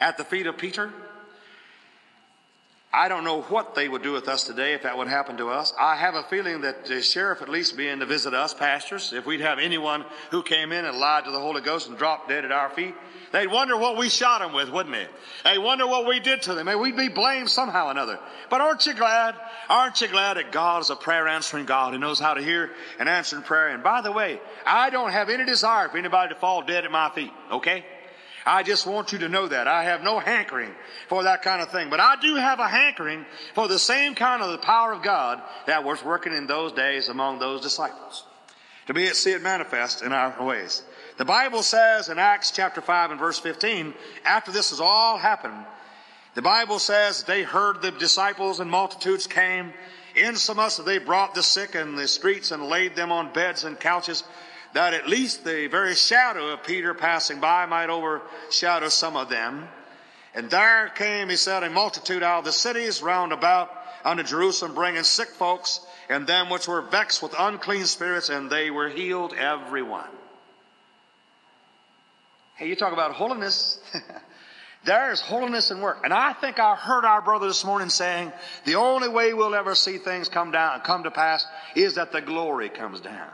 at 0.02 0.16
the 0.16 0.24
feet 0.24 0.46
of 0.46 0.59
Peter. 0.59 0.92
I 2.94 3.09
don't 3.09 3.24
know 3.24 3.40
what 3.42 3.74
they 3.74 3.88
would 3.88 4.02
do 4.02 4.12
with 4.12 4.28
us 4.28 4.44
today 4.44 4.74
if 4.74 4.83
that 4.83 4.98
would 4.98 5.09
happen 5.09 5.38
to 5.38 5.48
us. 5.48 5.72
I 5.81 5.96
have 5.96 6.14
a 6.14 6.22
feeling 6.24 6.61
that 6.61 6.85
the 6.85 7.00
sheriff 7.00 7.40
at 7.40 7.48
least 7.48 7.74
be 7.74 7.88
in 7.88 8.00
to 8.00 8.07
visit 8.07 8.35
us, 8.35 8.52
pastors, 8.52 9.14
if 9.14 9.24
we'd 9.24 9.40
have 9.40 9.59
anyone 9.59 10.05
who 10.31 10.42
came 10.42 10.72
in 10.72 10.85
and 10.85 10.98
lied 10.98 11.24
to 11.24 11.31
the 11.31 11.38
Holy 11.38 11.62
Ghost 11.62 11.88
and 11.88 11.96
dropped 11.96 12.28
dead 12.28 12.44
at 12.44 12.52
our 12.52 12.68
feet. 12.68 12.94
They'd 13.33 13.46
wonder 13.46 13.78
what 13.78 13.96
we 13.96 14.11
shot 14.11 14.40
them 14.40 14.52
with, 14.52 14.68
wouldn't 14.68 14.94
they? 14.94 15.07
They'd 15.42 15.59
wonder 15.59 15.87
what 15.87 16.07
we 16.07 16.20
did 16.20 16.42
to 16.42 16.55
them. 16.55 16.68
and 16.68 16.78
we'd 16.78 16.94
be 16.94 17.09
blamed 17.09 17.48
somehow 17.48 17.87
or 17.87 17.90
another. 17.92 18.18
But 18.50 18.61
aren't 18.61 18.85
you 18.85 18.92
glad? 18.92 19.37
Aren't 19.70 20.02
you 20.02 20.09
glad 20.09 20.37
that 20.37 20.52
God 20.52 20.83
is 20.83 20.90
a 20.90 20.96
prayer 20.96 21.26
answering 21.26 21.64
God 21.64 21.94
who 21.94 21.98
knows 21.98 22.20
how 22.20 22.35
to 22.35 22.42
hear 22.42 22.72
and 22.98 23.09
answer 23.09 23.40
prayer? 23.40 23.68
And 23.68 23.83
by 23.83 24.02
the 24.02 24.12
way, 24.12 24.38
I 24.66 24.90
don't 24.90 25.12
have 25.12 25.31
any 25.31 25.46
desire 25.46 25.88
for 25.88 25.96
anybody 25.96 26.35
to 26.35 26.40
fall 26.40 26.61
dead 26.61 26.85
at 26.85 26.92
my 26.92 27.09
feet, 27.09 27.33
okay? 27.50 27.87
I 28.44 28.62
just 28.62 28.87
want 28.87 29.12
you 29.12 29.18
to 29.20 29.28
know 29.28 29.46
that. 29.48 29.68
I 29.68 29.85
have 29.85 30.02
no 30.02 30.18
hankering 30.18 30.72
for 31.09 31.22
that 31.24 31.42
kind 31.42 31.62
of 31.62 31.70
thing. 31.70 31.90
But 31.90 32.00
I 32.00 32.16
do 32.20 32.35
have 32.37 32.59
a 32.59 32.68
hankering 32.68 33.24
for 33.55 33.68
the 33.68 33.78
same 33.78 34.14
kind 34.14 34.42
of 34.42 34.50
the 34.50 34.59
power 34.59 34.92
of 34.92 35.02
God 35.02 35.42
that 35.66 35.85
was 35.85 36.05
working 36.05 36.35
in 36.35 36.46
those 36.46 36.72
days 36.72 37.09
among 37.09 37.38
those 37.38 37.61
disciples. 37.61 38.24
To 38.87 38.94
be 38.94 39.05
it, 39.05 39.16
see 39.16 39.31
it 39.31 39.42
manifest 39.42 40.02
in 40.02 40.12
our 40.12 40.44
ways. 40.44 40.83
The 41.18 41.24
Bible 41.24 41.62
says 41.62 42.09
in 42.09 42.18
Acts 42.18 42.50
chapter 42.50 42.81
5 42.81 43.12
and 43.12 43.20
verse 43.20 43.38
15, 43.38 43.94
after 44.24 44.50
this 44.50 44.70
has 44.70 44.81
all 44.81 45.18
happened, 45.18 45.66
the 46.35 46.42
Bible 46.42 46.78
says 46.78 47.22
they 47.22 47.42
heard 47.42 47.83
the 47.83 47.92
disciples 47.92 48.59
and 48.59 48.70
multitudes 48.70 49.26
came, 49.26 49.72
insomuch 50.16 50.78
that 50.78 50.87
they 50.87 50.98
brought 50.98 51.35
the 51.35 51.42
sick 51.42 51.74
in 51.74 51.94
the 51.94 52.09
streets 52.09 52.50
and 52.50 52.64
laid 52.64 52.96
them 52.96 53.12
on 53.12 53.33
beds 53.33 53.64
and 53.64 53.78
couches 53.78 54.24
that 54.72 54.94
at 54.94 55.08
least 55.08 55.44
the 55.44 55.66
very 55.66 55.94
shadow 55.94 56.52
of 56.52 56.62
Peter 56.64 56.94
passing 56.94 57.40
by 57.40 57.66
might 57.66 57.90
overshadow 57.90 58.88
some 58.88 59.16
of 59.16 59.28
them. 59.28 59.68
And 60.35 60.50
there 60.50 60.88
came, 60.94 61.28
he 61.28 61.37
said, 61.37 61.62
a 61.62 61.70
multitude 61.70 62.22
out 62.22 62.40
of 62.40 62.44
the 62.44 62.52
cities 62.52 63.02
round 63.02 63.32
about 63.32 63.70
unto 64.04 64.22
Jerusalem, 64.22 64.74
bringing 64.74 65.02
sick 65.02 65.28
folks 65.28 65.80
and 66.08 66.26
them 66.26 66.50
which 66.50 66.66
were 66.66 66.82
vexed 66.82 67.22
with 67.22 67.35
unclean 67.38 67.87
spirits, 67.87 68.28
and 68.28 68.50
they 68.50 68.70
were 68.70 68.88
healed 68.88 69.35
every 69.35 69.82
one. 69.82 70.08
Hey, 72.56 72.68
you 72.68 72.76
talk 72.76 72.92
about 72.92 73.12
holiness. 73.12 73.80
There's 74.85 75.20
holiness 75.20 75.70
in 75.70 75.80
work. 75.80 76.00
And 76.04 76.12
I 76.12 76.32
think 76.32 76.58
I 76.58 76.74
heard 76.74 77.04
our 77.04 77.22
brother 77.22 77.46
this 77.46 77.64
morning 77.64 77.88
saying 77.88 78.32
the 78.64 78.74
only 78.74 79.08
way 79.08 79.32
we'll 79.32 79.54
ever 79.54 79.74
see 79.74 79.98
things 79.98 80.28
come 80.28 80.50
down, 80.50 80.80
come 80.80 81.04
to 81.04 81.11
pass 81.11 81.46
is 81.76 81.94
that 81.94 82.11
the 82.11 82.20
glory 82.20 82.68
comes 82.68 83.00
down. 83.00 83.30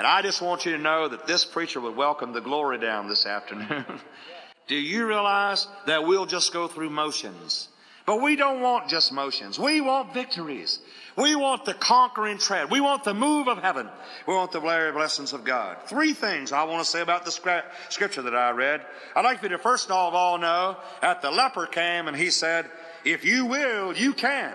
And 0.00 0.06
I 0.06 0.22
just 0.22 0.40
want 0.40 0.64
you 0.64 0.72
to 0.72 0.78
know 0.78 1.08
that 1.08 1.26
this 1.26 1.44
preacher 1.44 1.78
would 1.78 1.94
welcome 1.94 2.32
the 2.32 2.40
glory 2.40 2.78
down 2.78 3.06
this 3.06 3.26
afternoon. 3.26 3.84
Do 4.66 4.74
you 4.74 5.06
realize 5.06 5.68
that 5.84 6.06
we'll 6.06 6.24
just 6.24 6.54
go 6.54 6.68
through 6.68 6.88
motions? 6.88 7.68
But 8.06 8.22
we 8.22 8.34
don't 8.34 8.62
want 8.62 8.88
just 8.88 9.12
motions. 9.12 9.58
We 9.58 9.82
want 9.82 10.14
victories. 10.14 10.78
We 11.16 11.36
want 11.36 11.66
the 11.66 11.74
conquering 11.74 12.38
tread. 12.38 12.70
We 12.70 12.80
want 12.80 13.04
the 13.04 13.12
move 13.12 13.46
of 13.46 13.58
heaven. 13.58 13.90
We 14.26 14.32
want 14.32 14.52
the 14.52 14.60
very 14.60 14.90
blessings 14.90 15.34
of 15.34 15.44
God. 15.44 15.76
Three 15.84 16.14
things 16.14 16.50
I 16.50 16.64
want 16.64 16.82
to 16.82 16.90
say 16.90 17.02
about 17.02 17.26
the 17.26 17.62
scripture 17.90 18.22
that 18.22 18.34
I 18.34 18.52
read. 18.52 18.80
I'd 19.14 19.26
like 19.26 19.42
you 19.42 19.50
to 19.50 19.58
first 19.58 19.90
of 19.90 20.14
all 20.14 20.38
know 20.38 20.78
that 21.02 21.20
the 21.20 21.30
leper 21.30 21.66
came 21.66 22.08
and 22.08 22.16
he 22.16 22.30
said, 22.30 22.64
if 23.04 23.22
you 23.26 23.44
will, 23.44 23.94
you 23.94 24.14
can 24.14 24.54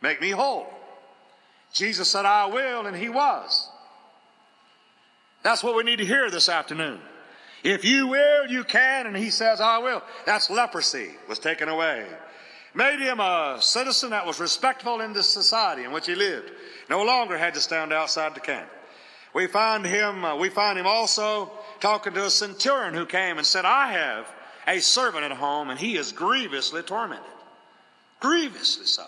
make 0.00 0.22
me 0.22 0.30
whole. 0.30 0.66
Jesus 1.74 2.08
said, 2.08 2.24
I 2.24 2.46
will, 2.46 2.86
and 2.86 2.96
he 2.96 3.10
was. 3.10 3.68
That's 5.44 5.62
what 5.62 5.76
we 5.76 5.84
need 5.84 5.98
to 5.98 6.04
hear 6.04 6.28
this 6.30 6.48
afternoon. 6.48 6.98
If 7.62 7.84
you 7.84 8.08
will, 8.08 8.48
you 8.48 8.64
can, 8.64 9.06
and 9.06 9.16
he 9.16 9.30
says, 9.30 9.60
I 9.60 9.78
will. 9.78 10.02
That's 10.26 10.50
leprosy 10.50 11.12
was 11.28 11.38
taken 11.38 11.68
away 11.68 12.04
made 12.74 12.98
him 12.98 13.20
a 13.20 13.58
citizen 13.60 14.10
that 14.10 14.26
was 14.26 14.40
respectful 14.40 15.00
in 15.00 15.12
the 15.12 15.22
society 15.22 15.84
in 15.84 15.92
which 15.92 16.06
he 16.06 16.14
lived. 16.14 16.50
No 16.90 17.02
longer 17.04 17.38
had 17.38 17.54
to 17.54 17.60
stand 17.60 17.92
outside 17.92 18.34
the 18.34 18.40
camp. 18.40 18.68
We 19.32 19.46
find 19.46 19.86
him, 19.86 20.24
uh, 20.24 20.36
we 20.36 20.48
find 20.48 20.78
him 20.78 20.86
also 20.86 21.50
talking 21.80 22.14
to 22.14 22.26
a 22.26 22.30
centurion 22.30 22.94
who 22.94 23.06
came 23.06 23.38
and 23.38 23.46
said, 23.46 23.64
I 23.64 23.92
have 23.92 24.28
a 24.66 24.80
servant 24.80 25.24
at 25.24 25.32
home 25.32 25.70
and 25.70 25.78
he 25.78 25.96
is 25.96 26.12
grievously 26.12 26.82
tormented. 26.82 27.24
Grievously 28.20 28.86
so. 28.86 29.04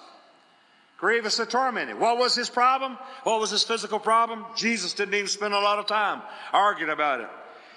Grievously 0.98 1.46
tormented. 1.46 1.98
What 1.98 2.16
was 2.16 2.34
his 2.34 2.48
problem? 2.48 2.96
What 3.24 3.38
was 3.40 3.50
his 3.50 3.62
physical 3.62 3.98
problem? 3.98 4.46
Jesus 4.56 4.94
didn't 4.94 5.14
even 5.14 5.28
spend 5.28 5.52
a 5.52 5.60
lot 5.60 5.78
of 5.78 5.86
time 5.86 6.22
arguing 6.52 6.90
about 6.90 7.20
it. 7.20 7.28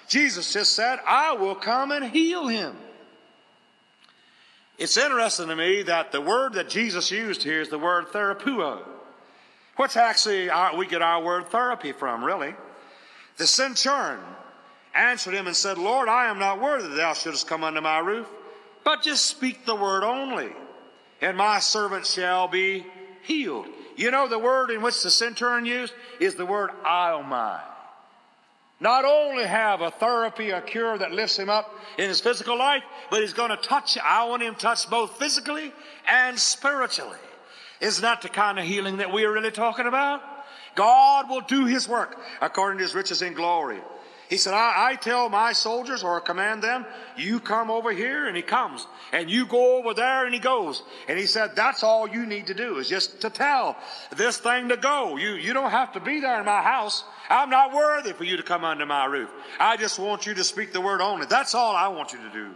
Jesus 0.08 0.52
just 0.52 0.72
said, 0.72 0.98
I 1.06 1.34
will 1.34 1.54
come 1.54 1.92
and 1.92 2.04
heal 2.04 2.48
him. 2.48 2.74
It's 4.78 4.96
interesting 4.96 5.48
to 5.48 5.56
me 5.56 5.82
that 5.82 6.10
the 6.10 6.22
word 6.22 6.54
that 6.54 6.70
Jesus 6.70 7.10
used 7.10 7.42
here 7.42 7.60
is 7.60 7.68
the 7.68 7.78
word 7.78 8.06
therapeuo, 8.06 8.82
which 9.76 9.96
actually 9.96 10.48
our, 10.48 10.74
we 10.74 10.86
get 10.86 11.02
our 11.02 11.22
word 11.22 11.48
therapy 11.48 11.92
from, 11.92 12.24
really. 12.24 12.54
The 13.36 13.46
centurion 13.46 14.20
answered 14.94 15.34
him 15.34 15.46
and 15.46 15.54
said, 15.54 15.76
Lord, 15.76 16.08
I 16.08 16.30
am 16.30 16.38
not 16.38 16.62
worthy 16.62 16.88
that 16.88 16.94
thou 16.94 17.12
shouldest 17.12 17.46
come 17.46 17.62
under 17.62 17.82
my 17.82 17.98
roof, 17.98 18.26
but 18.82 19.02
just 19.02 19.26
speak 19.26 19.66
the 19.66 19.76
word 19.76 20.02
only, 20.02 20.50
and 21.20 21.36
my 21.36 21.58
servant 21.58 22.06
shall 22.06 22.48
be 22.48 22.86
healed. 23.22 23.66
You 23.96 24.10
know, 24.10 24.28
the 24.28 24.38
word 24.38 24.70
in 24.70 24.82
which 24.82 25.02
the 25.02 25.10
centurion 25.10 25.66
used 25.66 25.92
is 26.18 26.34
the 26.34 26.46
word 26.46 26.70
iaomai 26.84 27.60
not 28.80 29.04
only 29.04 29.44
have 29.44 29.82
a 29.82 29.90
therapy, 29.90 30.50
a 30.50 30.62
cure 30.62 30.96
that 30.96 31.12
lifts 31.12 31.38
him 31.38 31.50
up 31.50 31.70
in 31.98 32.08
his 32.08 32.20
physical 32.20 32.56
life, 32.58 32.82
but 33.10 33.20
he's 33.20 33.34
going 33.34 33.50
to 33.50 33.56
touch, 33.58 33.98
I 33.98 34.24
want 34.24 34.42
him 34.42 34.54
touched 34.54 34.88
both 34.88 35.18
physically 35.18 35.72
and 36.08 36.38
spiritually. 36.38 37.18
Isn't 37.80 38.02
that 38.02 38.22
the 38.22 38.30
kind 38.30 38.58
of 38.58 38.64
healing 38.64 38.98
that 38.98 39.12
we 39.12 39.24
are 39.24 39.32
really 39.32 39.50
talking 39.50 39.86
about? 39.86 40.22
God 40.74 41.28
will 41.28 41.42
do 41.42 41.66
his 41.66 41.86
work 41.86 42.18
according 42.40 42.78
to 42.78 42.84
his 42.84 42.94
riches 42.94 43.20
in 43.20 43.34
glory. 43.34 43.80
He 44.30 44.36
said, 44.36 44.54
I, 44.54 44.92
I, 44.92 44.94
tell 44.94 45.28
my 45.28 45.52
soldiers 45.52 46.04
or 46.04 46.20
command 46.20 46.62
them, 46.62 46.86
you 47.16 47.40
come 47.40 47.68
over 47.68 47.90
here, 47.90 48.28
and 48.28 48.36
he 48.36 48.42
comes. 48.42 48.86
And 49.12 49.28
you 49.28 49.44
go 49.44 49.78
over 49.78 49.92
there, 49.92 50.24
and 50.24 50.32
he 50.32 50.38
goes. 50.38 50.84
And 51.08 51.18
he 51.18 51.26
said, 51.26 51.56
that's 51.56 51.82
all 51.82 52.08
you 52.08 52.24
need 52.24 52.46
to 52.46 52.54
do 52.54 52.78
is 52.78 52.88
just 52.88 53.20
to 53.22 53.28
tell 53.28 53.76
this 54.14 54.38
thing 54.38 54.68
to 54.68 54.76
go. 54.76 55.16
You, 55.16 55.30
you 55.32 55.52
don't 55.52 55.72
have 55.72 55.92
to 55.94 56.00
be 56.00 56.20
there 56.20 56.38
in 56.38 56.46
my 56.46 56.62
house. 56.62 57.02
I'm 57.28 57.50
not 57.50 57.74
worthy 57.74 58.12
for 58.12 58.22
you 58.22 58.36
to 58.36 58.44
come 58.44 58.64
under 58.64 58.86
my 58.86 59.06
roof. 59.06 59.30
I 59.58 59.76
just 59.76 59.98
want 59.98 60.26
you 60.26 60.34
to 60.34 60.44
speak 60.44 60.72
the 60.72 60.80
word 60.80 61.00
only. 61.00 61.26
That's 61.26 61.56
all 61.56 61.74
I 61.74 61.88
want 61.88 62.12
you 62.12 62.20
to 62.20 62.30
do. 62.30 62.50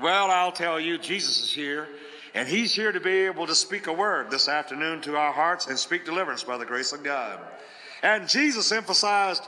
Well, 0.00 0.30
I'll 0.30 0.52
tell 0.52 0.80
you, 0.80 0.96
Jesus 0.96 1.42
is 1.42 1.52
here. 1.52 1.86
And 2.34 2.48
he's 2.48 2.74
here 2.74 2.92
to 2.92 3.00
be 3.00 3.26
able 3.26 3.46
to 3.46 3.54
speak 3.54 3.88
a 3.88 3.92
word 3.92 4.30
this 4.30 4.48
afternoon 4.48 5.02
to 5.02 5.16
our 5.16 5.34
hearts 5.34 5.66
and 5.66 5.78
speak 5.78 6.06
deliverance 6.06 6.44
by 6.44 6.56
the 6.56 6.64
grace 6.64 6.92
of 6.92 7.02
God. 7.02 7.40
And 8.02 8.26
Jesus 8.26 8.72
emphasized 8.72 9.42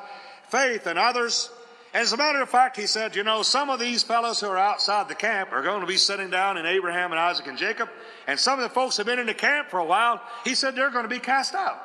faith 0.51 0.87
and 0.87 0.99
others. 0.99 1.51
As 1.93 2.13
a 2.13 2.17
matter 2.17 2.41
of 2.41 2.49
fact, 2.49 2.77
he 2.77 2.87
said, 2.87 3.17
you 3.17 3.25
know, 3.25 3.43
some 3.43 3.69
of 3.69 3.81
these 3.81 4.03
fellows 4.03 4.41
who 4.41 4.47
are 4.47 4.59
outside 4.59 5.09
the 5.09 5.15
camp 5.15 5.51
are 5.53 5.63
going 5.63 5.81
to 5.81 5.87
be 5.87 5.97
sitting 5.97 6.31
down 6.31 6.57
in 6.57 6.65
Abraham 6.65 7.11
and 7.11 7.19
Isaac 7.19 7.49
and 7.49 7.59
Jacob, 7.59 7.89
and 8.29 8.39
some 8.39 8.59
of 8.59 8.63
the 8.63 8.69
folks 8.69 8.97
have 8.99 9.07
been 9.07 9.19
in 9.19 9.27
the 9.27 9.35
camp 9.35 9.69
for 9.71 9.81
a 9.81 9.85
while. 9.85 10.21
He 10.45 10.55
said 10.55 10.77
they're 10.77 10.91
going 10.91 11.05
to 11.05 11.09
be 11.09 11.19
cast 11.19 11.55
out. 11.55 11.81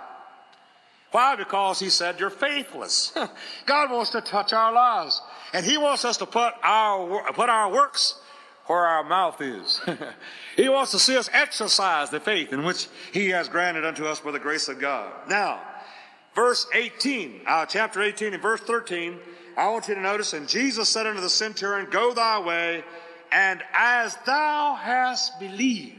Why? 1.11 1.35
Because 1.35 1.79
he 1.79 1.89
said 1.89 2.19
you're 2.19 2.29
faithless. 2.29 3.13
God 3.65 3.91
wants 3.91 4.11
to 4.11 4.21
touch 4.21 4.53
our 4.53 4.73
lives, 4.73 5.21
and 5.53 5.65
he 5.65 5.77
wants 5.77 6.05
us 6.05 6.17
to 6.17 6.25
put 6.25 6.53
our 6.61 7.31
put 7.33 7.49
our 7.49 7.71
works 7.71 8.19
where 8.65 8.85
our 8.85 9.03
mouth 9.03 9.39
is. 9.41 9.81
he 10.57 10.69
wants 10.69 10.91
to 10.91 10.99
see 10.99 11.15
us 11.17 11.29
exercise 11.31 12.09
the 12.09 12.19
faith 12.19 12.51
in 12.51 12.63
which 12.63 12.87
he 13.11 13.29
has 13.29 13.47
granted 13.47 13.85
unto 13.85 14.05
us 14.05 14.19
by 14.19 14.31
the 14.31 14.39
grace 14.39 14.67
of 14.67 14.79
God. 14.79 15.11
Now, 15.29 15.61
verse 16.35 16.67
18, 16.73 17.41
uh, 17.47 17.65
chapter 17.65 18.01
18 18.01 18.33
and 18.33 18.41
verse 18.41 18.61
13, 18.61 19.17
I 19.57 19.69
want 19.69 19.87
you 19.87 19.95
to 19.95 20.01
notice, 20.01 20.33
and 20.33 20.47
Jesus 20.47 20.89
said 20.89 21.07
unto 21.07 21.21
the 21.21 21.29
centurion, 21.29 21.89
Go 21.89 22.13
thy 22.13 22.39
way, 22.39 22.83
and 23.31 23.63
as 23.73 24.15
thou 24.25 24.75
hast 24.75 25.39
believed, 25.39 25.95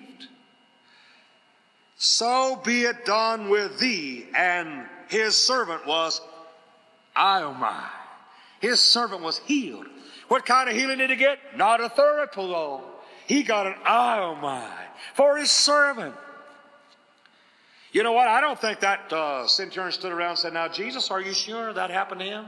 so 1.97 2.61
be 2.65 2.83
it 2.83 3.05
done 3.07 3.49
with 3.49 3.79
thee. 3.79 4.27
And 4.37 4.85
his 5.09 5.37
servant 5.37 5.87
was 5.87 6.21
Iaomai. 7.17 7.89
His 8.61 8.81
servant 8.81 9.23
was 9.23 9.39
healed. 9.39 9.87
What 10.29 10.45
kind 10.45 10.69
of 10.69 10.77
healing 10.77 10.99
did 10.99 11.11
he 11.11 11.17
get? 11.17 11.39
Not 11.57 11.81
a 11.81 11.91
though. 11.97 12.83
He 13.27 13.43
got 13.43 13.67
an 13.67 13.75
Iaomai 13.87 14.69
for 15.15 15.37
his 15.37 15.51
servant. 15.51 16.15
You 17.97 18.03
know 18.03 18.13
what? 18.13 18.29
I 18.29 18.43
don't 18.43 18.61
think 18.61 18.81
that 18.81 19.11
uh, 19.11 19.47
centurion 19.47 19.91
stood 19.91 20.13
around 20.13 20.33
and 20.33 20.39
said, 20.39 20.53
Now, 20.53 20.69
Jesus, 20.69 21.11
are 21.11 21.19
you 21.19 21.33
sure 21.33 21.73
that 21.73 21.89
happened 21.89 22.21
to 22.21 22.27
him? 22.27 22.45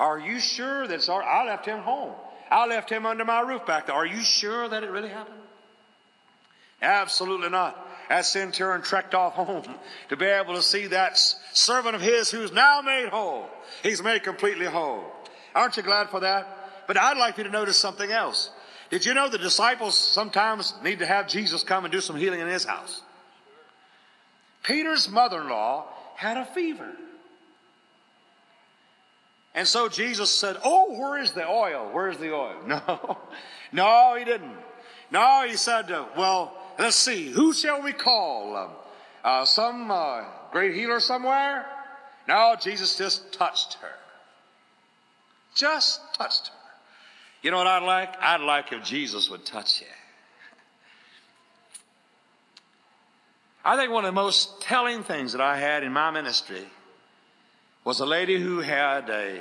Are 0.00 0.18
you 0.18 0.40
sure 0.40 0.88
that's 0.88 1.08
all? 1.08 1.22
I 1.22 1.44
left 1.44 1.64
him 1.66 1.78
home. 1.78 2.12
I 2.50 2.66
left 2.66 2.90
him 2.90 3.06
under 3.06 3.24
my 3.24 3.42
roof 3.42 3.64
back 3.64 3.86
there. 3.86 3.94
Are 3.94 4.04
you 4.04 4.20
sure 4.22 4.68
that 4.68 4.82
it 4.82 4.90
really 4.90 5.08
happened? 5.08 5.38
Absolutely 6.82 7.48
not. 7.48 7.78
That 8.08 8.24
centurion 8.24 8.82
trekked 8.82 9.14
off 9.14 9.34
home 9.46 9.62
to 10.08 10.16
be 10.16 10.26
able 10.26 10.56
to 10.56 10.62
see 10.62 10.88
that 10.88 11.16
servant 11.52 11.94
of 11.94 12.00
his 12.00 12.32
who's 12.32 12.50
now 12.50 12.80
made 12.82 13.08
whole. 13.08 13.48
He's 13.84 14.02
made 14.02 14.24
completely 14.24 14.66
whole. 14.66 15.04
Aren't 15.54 15.76
you 15.76 15.84
glad 15.84 16.10
for 16.10 16.18
that? 16.18 16.88
But 16.88 16.96
I'd 16.98 17.18
like 17.18 17.38
you 17.38 17.44
to 17.44 17.50
notice 17.50 17.78
something 17.78 18.10
else. 18.10 18.50
Did 18.90 19.06
you 19.06 19.14
know 19.14 19.28
the 19.28 19.38
disciples 19.38 19.96
sometimes 19.96 20.74
need 20.82 20.98
to 20.98 21.06
have 21.06 21.28
Jesus 21.28 21.62
come 21.62 21.84
and 21.84 21.92
do 21.92 22.00
some 22.00 22.16
healing 22.16 22.40
in 22.40 22.48
his 22.48 22.64
house? 22.64 23.02
Peter's 24.62 25.08
mother 25.08 25.40
in 25.40 25.48
law 25.48 25.86
had 26.16 26.36
a 26.36 26.44
fever. 26.44 26.90
And 29.54 29.68
so 29.68 29.88
Jesus 29.88 30.30
said, 30.30 30.56
Oh, 30.64 30.98
where 30.98 31.18
is 31.18 31.32
the 31.32 31.46
oil? 31.46 31.90
Where's 31.92 32.18
the 32.18 32.32
oil? 32.32 32.56
No, 32.66 33.18
no, 33.72 34.16
he 34.18 34.24
didn't. 34.24 34.56
No, 35.10 35.46
he 35.46 35.56
said, 35.56 35.88
Well, 36.16 36.56
let's 36.78 36.96
see, 36.96 37.30
who 37.30 37.52
shall 37.52 37.82
we 37.82 37.92
call? 37.92 38.56
Um, 38.56 38.70
uh, 39.24 39.44
some 39.44 39.90
uh, 39.90 40.24
great 40.50 40.74
healer 40.74 41.00
somewhere? 41.00 41.66
No, 42.28 42.56
Jesus 42.60 42.96
just 42.96 43.32
touched 43.32 43.74
her. 43.74 43.92
Just 45.54 46.00
touched 46.14 46.48
her. 46.48 46.54
You 47.42 47.50
know 47.50 47.58
what 47.58 47.66
I'd 47.66 47.82
like? 47.82 48.14
I'd 48.20 48.40
like 48.40 48.72
if 48.72 48.84
Jesus 48.84 49.28
would 49.30 49.44
touch 49.44 49.80
you. 49.80 49.86
I 53.64 53.76
think 53.76 53.92
one 53.92 54.04
of 54.04 54.08
the 54.08 54.20
most 54.20 54.60
telling 54.60 55.04
things 55.04 55.32
that 55.32 55.40
I 55.40 55.56
had 55.56 55.84
in 55.84 55.92
my 55.92 56.10
ministry 56.10 56.64
was 57.84 58.00
a 58.00 58.06
lady 58.06 58.40
who 58.40 58.58
had 58.58 59.08
a 59.08 59.40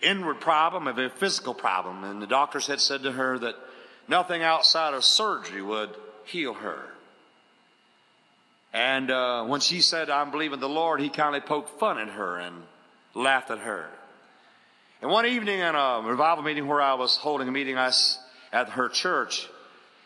inward 0.00 0.40
problem, 0.40 0.86
a 0.86 0.92
very 0.92 1.10
physical 1.10 1.54
problem, 1.54 2.04
and 2.04 2.22
the 2.22 2.26
doctors 2.26 2.66
had 2.66 2.80
said 2.80 3.02
to 3.02 3.12
her 3.12 3.38
that 3.38 3.54
nothing 4.06 4.42
outside 4.42 4.94
of 4.94 5.04
surgery 5.04 5.60
would 5.60 5.90
heal 6.24 6.54
her. 6.54 6.84
And 8.72 9.10
uh, 9.10 9.44
when 9.44 9.60
she 9.60 9.80
said, 9.80 10.08
I'm 10.08 10.30
believing 10.30 10.60
the 10.60 10.68
Lord, 10.68 11.00
he 11.00 11.08
kindly 11.08 11.40
poked 11.40 11.78
fun 11.80 11.98
at 11.98 12.08
her 12.08 12.38
and 12.38 12.56
laughed 13.14 13.50
at 13.50 13.58
her. 13.58 13.90
And 15.00 15.10
one 15.10 15.26
evening 15.26 15.60
in 15.60 15.74
a 15.74 16.02
revival 16.04 16.44
meeting 16.44 16.66
where 16.66 16.80
I 16.80 16.94
was 16.94 17.16
holding 17.16 17.48
a 17.48 17.52
meeting 17.52 17.76
at 17.76 18.68
her 18.70 18.88
church, 18.88 19.48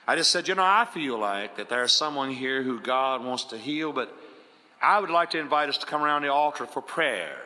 I 0.07 0.17
just 0.17 0.31
said, 0.31 0.49
you 0.49 0.55
know, 0.55 0.65
I 0.65 0.87
feel 0.93 1.19
like 1.19 1.57
that 1.57 1.69
there's 1.69 1.93
someone 1.93 2.31
here 2.31 2.62
who 2.62 2.81
God 2.81 3.25
wants 3.25 3.45
to 3.47 3.59
heal, 3.59 3.93
but 3.93 4.12
I 4.81 4.99
would 4.99 5.11
like 5.11 5.31
to 5.31 5.38
invite 5.38 5.69
us 5.69 5.79
to 5.79 5.87
come 5.87 6.03
around 6.03 6.23
the 6.23 6.33
altar 6.33 6.67
for 6.67 6.83
prayer. 6.83 7.37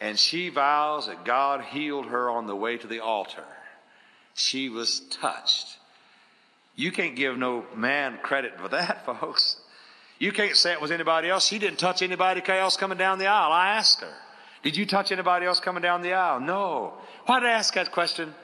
And 0.00 0.18
she 0.18 0.48
vows 0.48 1.06
that 1.06 1.24
God 1.24 1.62
healed 1.62 2.06
her 2.06 2.30
on 2.30 2.46
the 2.46 2.56
way 2.56 2.78
to 2.78 2.86
the 2.86 3.00
altar. 3.00 3.44
She 4.34 4.68
was 4.68 5.00
touched. 5.00 5.78
You 6.76 6.90
can't 6.90 7.14
give 7.14 7.36
no 7.38 7.64
man 7.76 8.18
credit 8.22 8.58
for 8.58 8.68
that, 8.68 9.04
folks. 9.20 9.56
You 10.18 10.32
can't 10.32 10.56
say 10.56 10.72
it 10.72 10.80
was 10.80 10.90
anybody 10.90 11.28
else. 11.28 11.46
She 11.46 11.58
didn't 11.58 11.78
touch 11.78 12.02
anybody 12.02 12.40
else 12.40 12.76
coming 12.76 12.98
down 12.98 13.18
the 13.18 13.26
aisle. 13.26 13.52
I 13.52 13.76
asked 13.76 14.00
her, 14.00 14.14
Did 14.62 14.76
you 14.76 14.86
touch 14.86 15.12
anybody 15.12 15.44
else 15.46 15.60
coming 15.60 15.82
down 15.82 16.02
the 16.02 16.14
aisle? 16.14 16.40
No. 16.40 16.94
Why 17.26 17.40
did 17.40 17.48
I 17.48 17.52
ask 17.52 17.74
that 17.74 17.92
question? 17.92 18.34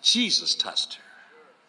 Jesus 0.00 0.54
touched 0.54 0.94
her. 0.94 1.02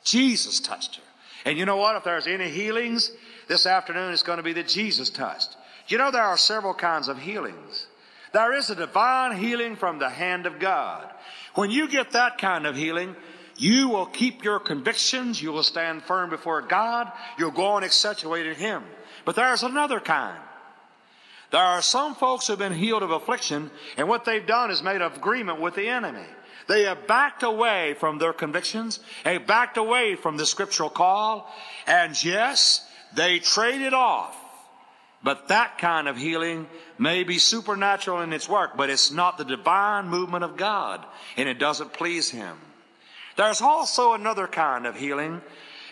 Jesus 0.04 0.60
touched 0.60 0.96
her. 0.96 1.04
And 1.46 1.58
you 1.58 1.66
know 1.66 1.78
what? 1.78 1.96
If 1.96 2.04
there's 2.04 2.28
any 2.28 2.50
healings 2.50 3.12
this 3.48 3.66
afternoon, 3.66 4.14
it's 4.14 4.24
going 4.24 4.38
to 4.38 4.44
be 4.44 4.54
that 4.54 4.68
Jesus 4.68 5.10
touched. 5.10 5.56
You 5.88 5.98
know, 5.98 6.12
there 6.12 6.24
are 6.24 6.38
several 6.38 6.74
kinds 6.74 7.08
of 7.08 7.18
healings. 7.18 7.88
There 8.34 8.54
is 8.54 8.70
a 8.70 8.76
divine 8.76 9.38
healing 9.38 9.76
from 9.76 10.00
the 10.00 10.10
hand 10.10 10.46
of 10.46 10.60
God. 10.60 11.10
When 11.56 11.72
you 11.72 11.88
get 11.88 12.12
that 12.12 12.38
kind 12.38 12.68
of 12.68 12.76
healing, 12.76 13.16
you 13.58 13.90
will 13.90 14.06
keep 14.06 14.44
your 14.44 14.60
convictions. 14.60 15.42
You 15.42 15.52
will 15.52 15.64
stand 15.64 16.04
firm 16.04 16.30
before 16.30 16.62
God. 16.62 17.12
You'll 17.38 17.52
go 17.52 17.66
on 17.68 17.84
accentuating 17.84 18.56
Him. 18.56 18.84
But 19.26 19.36
there's 19.36 19.64
another 19.64 20.00
kind. 20.00 20.40
There 21.52 21.62
are 21.62 21.82
some 21.82 22.14
folks 22.16 22.46
who 22.46 22.54
have 22.54 22.60
been 22.60 22.74
healed 22.74 23.02
of 23.02 23.12
affliction, 23.12 23.72
and 23.98 24.08
what 24.08 24.24
they've 24.24 24.46
done 24.46 24.70
is 24.70 24.84
made 24.84 25.02
an 25.02 25.12
agreement 25.12 25.60
with 25.60 25.76
the 25.76 25.88
enemy. 25.88 26.26
They 26.69 26.84
have 26.84 27.08
backed 27.08 27.41
away 27.41 27.95
from 27.99 28.19
their 28.19 28.32
convictions. 28.32 28.99
They 29.25 29.39
backed 29.39 29.77
away 29.77 30.13
from 30.13 30.38
the 30.38 30.45
scriptural 30.45 30.91
call. 30.91 31.51
And 31.88 32.23
yes, 32.23 32.86
they 33.15 33.39
traded 33.39 33.95
off. 33.95 34.38
But 35.23 35.47
that 35.47 35.79
kind 35.79 36.08
of 36.08 36.15
healing 36.15 36.67
may 36.99 37.23
be 37.23 37.39
supernatural 37.39 38.21
in 38.21 38.32
its 38.32 38.47
work, 38.47 38.77
but 38.77 38.91
it's 38.91 39.12
not 39.12 39.39
the 39.39 39.43
divine 39.43 40.08
movement 40.10 40.43
of 40.43 40.58
God, 40.58 41.03
and 41.36 41.49
it 41.49 41.60
doesn't 41.60 41.91
please 41.91 42.29
Him. 42.29 42.55
There's 43.36 43.62
also 43.62 44.13
another 44.13 44.47
kind 44.47 44.86
of 44.86 44.95
healing, 44.95 45.41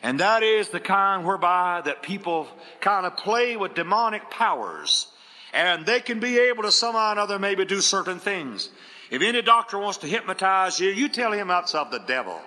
and 0.04 0.20
that 0.20 0.44
is 0.44 0.70
the 0.70 0.80
kind 0.80 1.26
whereby 1.26 1.82
that 1.86 2.04
people 2.04 2.48
kind 2.80 3.06
of 3.06 3.18
play 3.18 3.58
with 3.58 3.74
demonic 3.74 4.30
powers, 4.30 5.08
and 5.54 5.86
they 5.86 6.00
can 6.00 6.20
be 6.20 6.38
able 6.40 6.64
to 6.64 6.72
somehow 6.72 7.10
or 7.10 7.14
another 7.14 7.40
maybe 7.40 7.66
do 7.66 7.82
certain 7.82 8.20
things. 8.20 8.70
If 9.10 9.22
any 9.22 9.42
doctor 9.42 9.78
wants 9.78 10.00
to 10.00 10.08
hypnotize 10.08 10.80
you, 10.80 10.90
you 10.90 11.08
tell 11.08 11.32
him 11.32 11.48
that's 11.48 11.76
of 11.76 11.92
the 11.92 12.00
devil. 12.00 12.40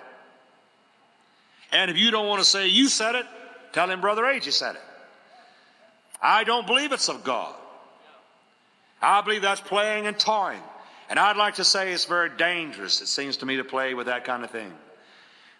And 1.71 1.89
if 1.89 1.97
you 1.97 2.11
don't 2.11 2.27
want 2.27 2.39
to 2.39 2.45
say 2.45 2.67
you 2.67 2.87
said 2.87 3.15
it, 3.15 3.25
tell 3.71 3.89
him 3.89 4.01
Brother 4.01 4.23
Agee 4.23 4.51
said 4.51 4.75
it. 4.75 4.81
I 6.21 6.43
don't 6.43 6.67
believe 6.67 6.91
it's 6.91 7.09
of 7.09 7.23
God. 7.23 7.55
I 9.01 9.21
believe 9.21 9.41
that's 9.41 9.61
playing 9.61 10.05
and 10.05 10.19
toying. 10.19 10.61
And 11.09 11.17
I'd 11.17 11.37
like 11.37 11.55
to 11.55 11.65
say 11.65 11.91
it's 11.91 12.05
very 12.05 12.29
dangerous, 12.37 13.01
it 13.01 13.07
seems 13.07 13.37
to 13.37 13.45
me, 13.45 13.57
to 13.57 13.63
play 13.63 13.93
with 13.93 14.05
that 14.05 14.23
kind 14.23 14.43
of 14.43 14.51
thing. 14.51 14.71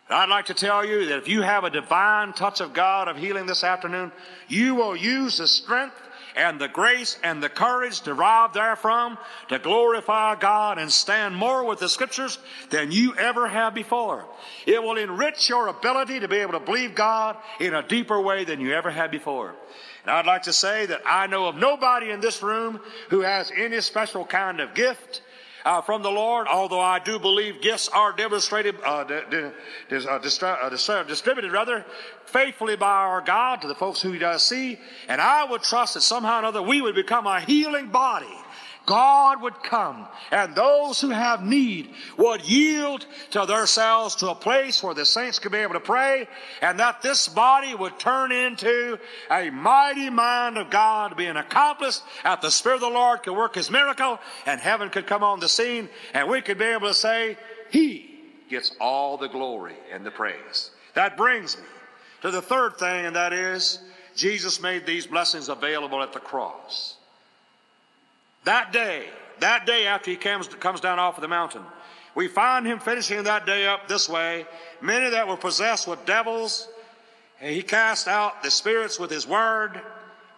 But 0.07 0.15
I'd 0.15 0.29
like 0.29 0.45
to 0.45 0.53
tell 0.53 0.85
you 0.85 1.07
that 1.07 1.17
if 1.17 1.27
you 1.27 1.41
have 1.41 1.63
a 1.63 1.69
divine 1.69 2.33
touch 2.33 2.61
of 2.61 2.73
God 2.73 3.07
of 3.07 3.17
healing 3.17 3.47
this 3.47 3.63
afternoon, 3.63 4.11
you 4.47 4.75
will 4.75 4.95
use 4.95 5.37
the 5.37 5.47
strength 5.47 5.95
and 6.35 6.59
the 6.59 6.67
grace 6.67 7.17
and 7.23 7.41
the 7.41 7.49
courage 7.49 8.01
derived 8.01 8.53
therefrom 8.53 9.17
to 9.49 9.59
glorify 9.59 10.35
God 10.35 10.77
and 10.77 10.91
stand 10.91 11.35
more 11.35 11.65
with 11.65 11.79
the 11.79 11.89
scriptures 11.89 12.37
than 12.69 12.91
you 12.91 13.15
ever 13.15 13.47
have 13.47 13.73
before. 13.73 14.25
It 14.65 14.81
will 14.81 14.97
enrich 14.97 15.49
your 15.49 15.67
ability 15.67 16.19
to 16.21 16.27
be 16.27 16.37
able 16.37 16.53
to 16.53 16.59
believe 16.59 16.95
God 16.95 17.37
in 17.59 17.73
a 17.73 17.87
deeper 17.87 18.19
way 18.19 18.43
than 18.43 18.59
you 18.59 18.73
ever 18.73 18.91
had 18.91 19.11
before. 19.11 19.55
And 20.03 20.11
I'd 20.11 20.25
like 20.25 20.43
to 20.43 20.53
say 20.53 20.85
that 20.87 21.01
I 21.05 21.27
know 21.27 21.47
of 21.47 21.55
nobody 21.55 22.09
in 22.09 22.21
this 22.21 22.41
room 22.41 22.79
who 23.09 23.21
has 23.21 23.51
any 23.55 23.81
special 23.81 24.25
kind 24.25 24.59
of 24.59 24.73
gift 24.73 25.21
uh, 25.65 25.81
from 25.81 26.01
the 26.03 26.11
Lord, 26.11 26.47
although 26.47 26.79
I 26.79 26.99
do 26.99 27.19
believe 27.19 27.61
gifts 27.61 27.87
are 27.89 28.11
demonstrated, 28.13 28.75
uh, 28.83 29.03
di- 29.03 29.21
di- 29.29 29.37
uh, 29.95 30.19
distri- 30.19 30.63
uh, 30.63 31.03
distributed 31.03 31.51
rather 31.51 31.85
faithfully 32.25 32.75
by 32.75 32.91
our 32.91 33.21
God 33.21 33.61
to 33.61 33.67
the 33.67 33.75
folks 33.75 34.01
who 34.01 34.11
He 34.11 34.19
does 34.19 34.43
see. 34.43 34.79
And 35.07 35.21
I 35.21 35.43
would 35.43 35.63
trust 35.63 35.93
that 35.93 36.01
somehow 36.01 36.37
or 36.37 36.39
another 36.39 36.61
we 36.61 36.81
would 36.81 36.95
become 36.95 37.27
a 37.27 37.41
healing 37.41 37.87
body 37.87 38.25
God 38.85 39.41
would 39.41 39.61
come 39.63 40.07
and 40.31 40.55
those 40.55 40.99
who 40.99 41.09
have 41.09 41.43
need 41.43 41.93
would 42.17 42.41
yield 42.41 43.05
to 43.31 43.45
themselves 43.45 44.15
to 44.15 44.29
a 44.29 44.35
place 44.35 44.81
where 44.81 44.95
the 44.95 45.05
saints 45.05 45.37
could 45.37 45.51
be 45.51 45.59
able 45.59 45.75
to 45.75 45.79
pray 45.79 46.27
and 46.61 46.79
that 46.79 47.01
this 47.01 47.27
body 47.27 47.75
would 47.75 47.99
turn 47.99 48.31
into 48.31 48.97
a 49.29 49.49
mighty 49.51 50.09
mind 50.09 50.57
of 50.57 50.71
God 50.71 51.15
being 51.15 51.37
accomplished 51.37 52.01
that 52.23 52.41
the 52.41 52.49
Spirit 52.49 52.75
of 52.75 52.81
the 52.81 52.87
Lord 52.89 53.21
could 53.23 53.35
work 53.35 53.55
His 53.55 53.69
miracle 53.69 54.19
and 54.45 54.59
heaven 54.59 54.89
could 54.89 55.05
come 55.05 55.23
on 55.23 55.39
the 55.39 55.49
scene 55.49 55.87
and 56.13 56.27
we 56.27 56.41
could 56.41 56.57
be 56.57 56.65
able 56.65 56.87
to 56.87 56.93
say, 56.93 57.37
He 57.69 58.19
gets 58.49 58.75
all 58.81 59.17
the 59.17 59.29
glory 59.29 59.75
and 59.93 60.03
the 60.03 60.11
praise. 60.11 60.71
That 60.95 61.17
brings 61.17 61.55
me 61.55 61.63
to 62.23 62.31
the 62.31 62.41
third 62.41 62.77
thing 62.77 63.05
and 63.05 63.15
that 63.15 63.31
is 63.31 63.79
Jesus 64.15 64.59
made 64.59 64.85
these 64.85 65.05
blessings 65.05 65.49
available 65.49 66.01
at 66.01 66.13
the 66.13 66.19
cross. 66.19 66.97
That 68.43 68.73
day, 68.73 69.05
that 69.39 69.65
day 69.65 69.87
after 69.87 70.11
he 70.11 70.17
comes, 70.17 70.47
comes 70.47 70.81
down 70.81 70.99
off 70.99 71.17
of 71.17 71.21
the 71.21 71.27
mountain, 71.27 71.63
we 72.15 72.27
find 72.27 72.65
him 72.65 72.79
finishing 72.79 73.23
that 73.23 73.45
day 73.45 73.67
up 73.67 73.87
this 73.87 74.09
way. 74.09 74.45
Many 74.81 75.11
that 75.11 75.27
were 75.27 75.37
possessed 75.37 75.87
with 75.87 76.05
devils, 76.05 76.67
he 77.39 77.61
cast 77.61 78.07
out 78.07 78.43
the 78.43 78.51
spirits 78.51 78.99
with 78.99 79.09
his 79.09 79.27
word 79.27 79.81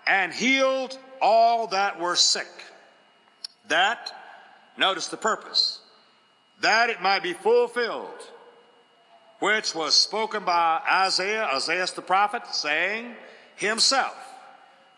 and 0.06 0.32
healed 0.34 0.98
all 1.22 1.68
that 1.68 2.00
were 2.00 2.16
sick. 2.16 2.48
That, 3.70 4.14
notice 4.78 5.08
the 5.08 5.18
purpose, 5.18 5.80
that 6.62 6.90
it 6.90 7.02
might 7.02 7.24
be 7.24 7.34
fulfilled, 7.34 8.30
which 9.40 9.74
was 9.74 9.96
spoken 9.96 10.44
by 10.44 10.82
Isaiah, 10.90 11.46
Isaiah 11.54 11.88
the 11.96 12.02
prophet, 12.02 12.46
saying, 12.48 13.16
Himself 13.56 14.16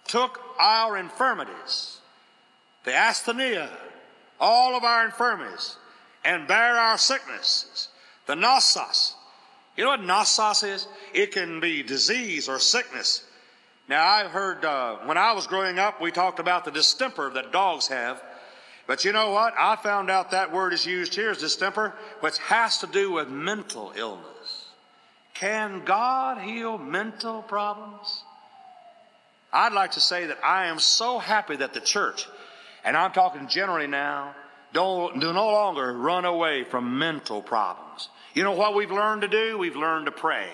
took 0.08 0.42
our 0.60 0.98
infirmities 0.98 2.00
the 2.86 2.92
asthenia, 2.92 3.70
all 4.40 4.76
of 4.78 4.84
our 4.84 5.06
infirmities, 5.06 5.78
and 6.24 6.48
bear 6.48 6.78
our 6.78 6.98
sicknesses. 6.98 7.90
The 8.28 8.36
nosos. 8.36 9.14
You 9.76 9.84
know 9.84 9.92
what 9.92 10.02
nosos 10.02 10.68
is? 10.68 10.88
It 11.14 11.32
can 11.32 11.60
be 11.60 11.84
disease 11.84 12.48
or 12.48 12.60
sickness. 12.60 13.26
Now, 13.88 14.08
I've 14.08 14.32
heard, 14.32 14.64
uh, 14.66 14.98
when 15.06 15.18
I 15.18 15.34
was 15.34 15.46
growing 15.46 15.78
up, 15.78 16.02
we 16.02 16.12
talked 16.12 16.40
about 16.40 16.66
the 16.66 16.72
distemper 16.72 17.30
that 17.32 17.52
dogs 17.52 17.88
have. 17.88 18.22
But 18.88 19.04
you 19.04 19.12
know 19.12 19.32
what? 19.32 19.54
I 19.58 19.76
found 19.76 20.10
out 20.10 20.32
that 20.32 20.52
word 20.52 20.74
is 20.74 20.86
used 20.86 21.14
here 21.14 21.32
as 21.32 21.40
distemper, 21.40 21.94
which 22.22 22.38
has 22.40 22.80
to 22.80 22.88
do 22.88 23.12
with 23.12 23.30
mental 23.30 23.94
illness. 23.96 24.70
Can 25.34 25.84
God 25.86 26.40
heal 26.40 26.78
mental 26.78 27.42
problems? 27.42 28.24
I'd 29.52 29.74
like 29.74 29.92
to 29.92 30.02
say 30.02 30.28
that 30.28 30.44
I 30.44 30.68
am 30.68 30.80
so 30.80 31.20
happy 31.20 31.56
that 31.58 31.74
the 31.74 31.80
church 31.80 32.28
and 32.86 32.96
I'm 32.96 33.12
talking 33.12 33.48
generally 33.48 33.88
now, 33.88 34.36
don't, 34.72 35.20
do 35.20 35.34
no 35.34 35.48
longer 35.48 35.92
run 35.94 36.24
away 36.26 36.64
from 36.64 37.00
mental 37.00 37.42
problems. 37.42 38.10
You 38.34 38.44
know 38.44 38.52
what 38.52 38.76
we've 38.76 38.92
learned 38.92 39.22
to 39.24 39.28
do? 39.28 39.58
We've 39.58 39.76
learned 39.76 40.06
to 40.06 40.12
pray. 40.12 40.50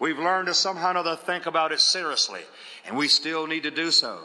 We've 0.00 0.18
learned 0.18 0.48
to 0.48 0.54
somehow 0.54 0.88
or 0.88 0.90
another 0.90 1.16
think 1.16 1.46
about 1.46 1.72
it 1.72 1.80
seriously. 1.80 2.40
And 2.86 2.96
we 2.96 3.06
still 3.06 3.46
need 3.46 3.62
to 3.62 3.70
do 3.70 3.90
so. 3.90 4.18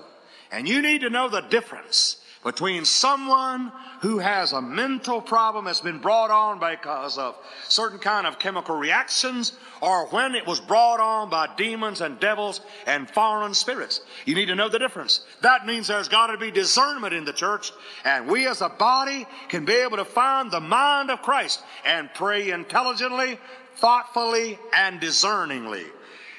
And 0.51 0.67
you 0.67 0.81
need 0.81 1.01
to 1.01 1.09
know 1.09 1.29
the 1.29 1.41
difference 1.41 2.17
between 2.43 2.86
someone 2.86 3.71
who 4.01 4.19
has 4.19 4.51
a 4.51 4.62
mental 4.62 5.21
problem 5.21 5.65
that's 5.65 5.82
been 5.82 5.99
brought 5.99 6.29
on 6.29 6.60
because 6.60 7.17
of 7.17 7.38
certain 7.69 7.99
kind 7.99 8.27
of 8.27 8.38
chemical 8.38 8.75
reactions 8.75 9.53
or 9.82 10.08
when 10.08 10.36
it 10.36 10.45
was 10.45 10.60
brought 10.60 10.99
on 10.99 11.29
by 11.29 11.47
demons 11.56 12.01
and 12.01 12.19
devils 12.19 12.62
and 12.86 13.10
foreign 13.10 13.53
spirits. 13.53 14.01
You 14.25 14.36
need 14.36 14.47
to 14.47 14.56
know 14.56 14.69
the 14.69 14.79
difference. 14.79 15.21
That 15.41 15.65
means 15.65 15.88
there's 15.88 16.10
got 16.10 16.27
to 16.27 16.38
be 16.38 16.51
discernment 16.51 17.13
in 17.13 17.25
the 17.25 17.34
church 17.34 17.71
and 18.03 18.27
we 18.27 18.47
as 18.47 18.62
a 18.62 18.69
body 18.69 19.25
can 19.47 19.65
be 19.65 19.73
able 19.73 19.97
to 19.97 20.06
find 20.06 20.51
the 20.51 20.60
mind 20.60 21.12
of 21.12 21.21
Christ 21.21 21.62
and 21.86 22.10
pray 22.13 22.52
intelligently, 22.52 23.39
thoughtfully, 23.75 24.60
and 24.73 25.00
discerningly. 25.00 25.85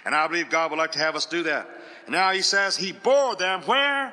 And 0.05 0.15
I 0.15 0.27
believe 0.27 0.51
God 0.51 0.71
would 0.71 0.79
like 0.79 0.93
to 0.93 0.99
have 0.99 1.17
us 1.17 1.25
do 1.25 1.45
that. 1.45 1.69
Now 2.09 2.33
he 2.33 2.43
says 2.43 2.77
he 2.77 2.93
bore 2.93 3.37
them 3.37 3.63
where? 3.63 4.13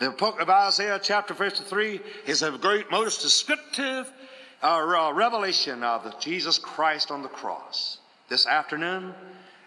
The 0.00 0.10
book 0.10 0.40
of 0.40 0.50
Isaiah, 0.50 0.98
chapter 1.00 1.34
53, 1.34 2.00
is 2.26 2.42
a 2.42 2.50
great, 2.50 2.90
most 2.90 3.22
descriptive 3.22 4.12
uh, 4.60 4.82
revelation 5.14 5.84
of 5.84 6.18
Jesus 6.18 6.58
Christ 6.58 7.12
on 7.12 7.22
the 7.22 7.28
cross. 7.28 7.98
This 8.28 8.44
afternoon, 8.46 9.14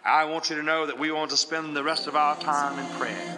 I 0.04 0.26
want 0.26 0.50
you 0.50 0.58
to 0.58 0.64
know 0.64 0.86
that 0.86 1.00
we 1.00 1.12
want 1.12 1.32
to 1.32 1.38
spend 1.38 1.76
the 1.76 1.84
rest 1.84 2.08
of 2.08 2.18
our 2.18 2.36
time 2.40 2.78
in 2.78 2.86
prayer. 2.98 3.38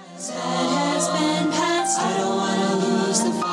Has 0.29 1.07
been 1.07 1.51
passed. 1.51 1.99
I 1.99 2.17
don't 2.17 2.17
don't 2.17 2.37
wanna 2.37 2.75
lose 2.85 3.23
the 3.23 3.31
fight. 3.31 3.50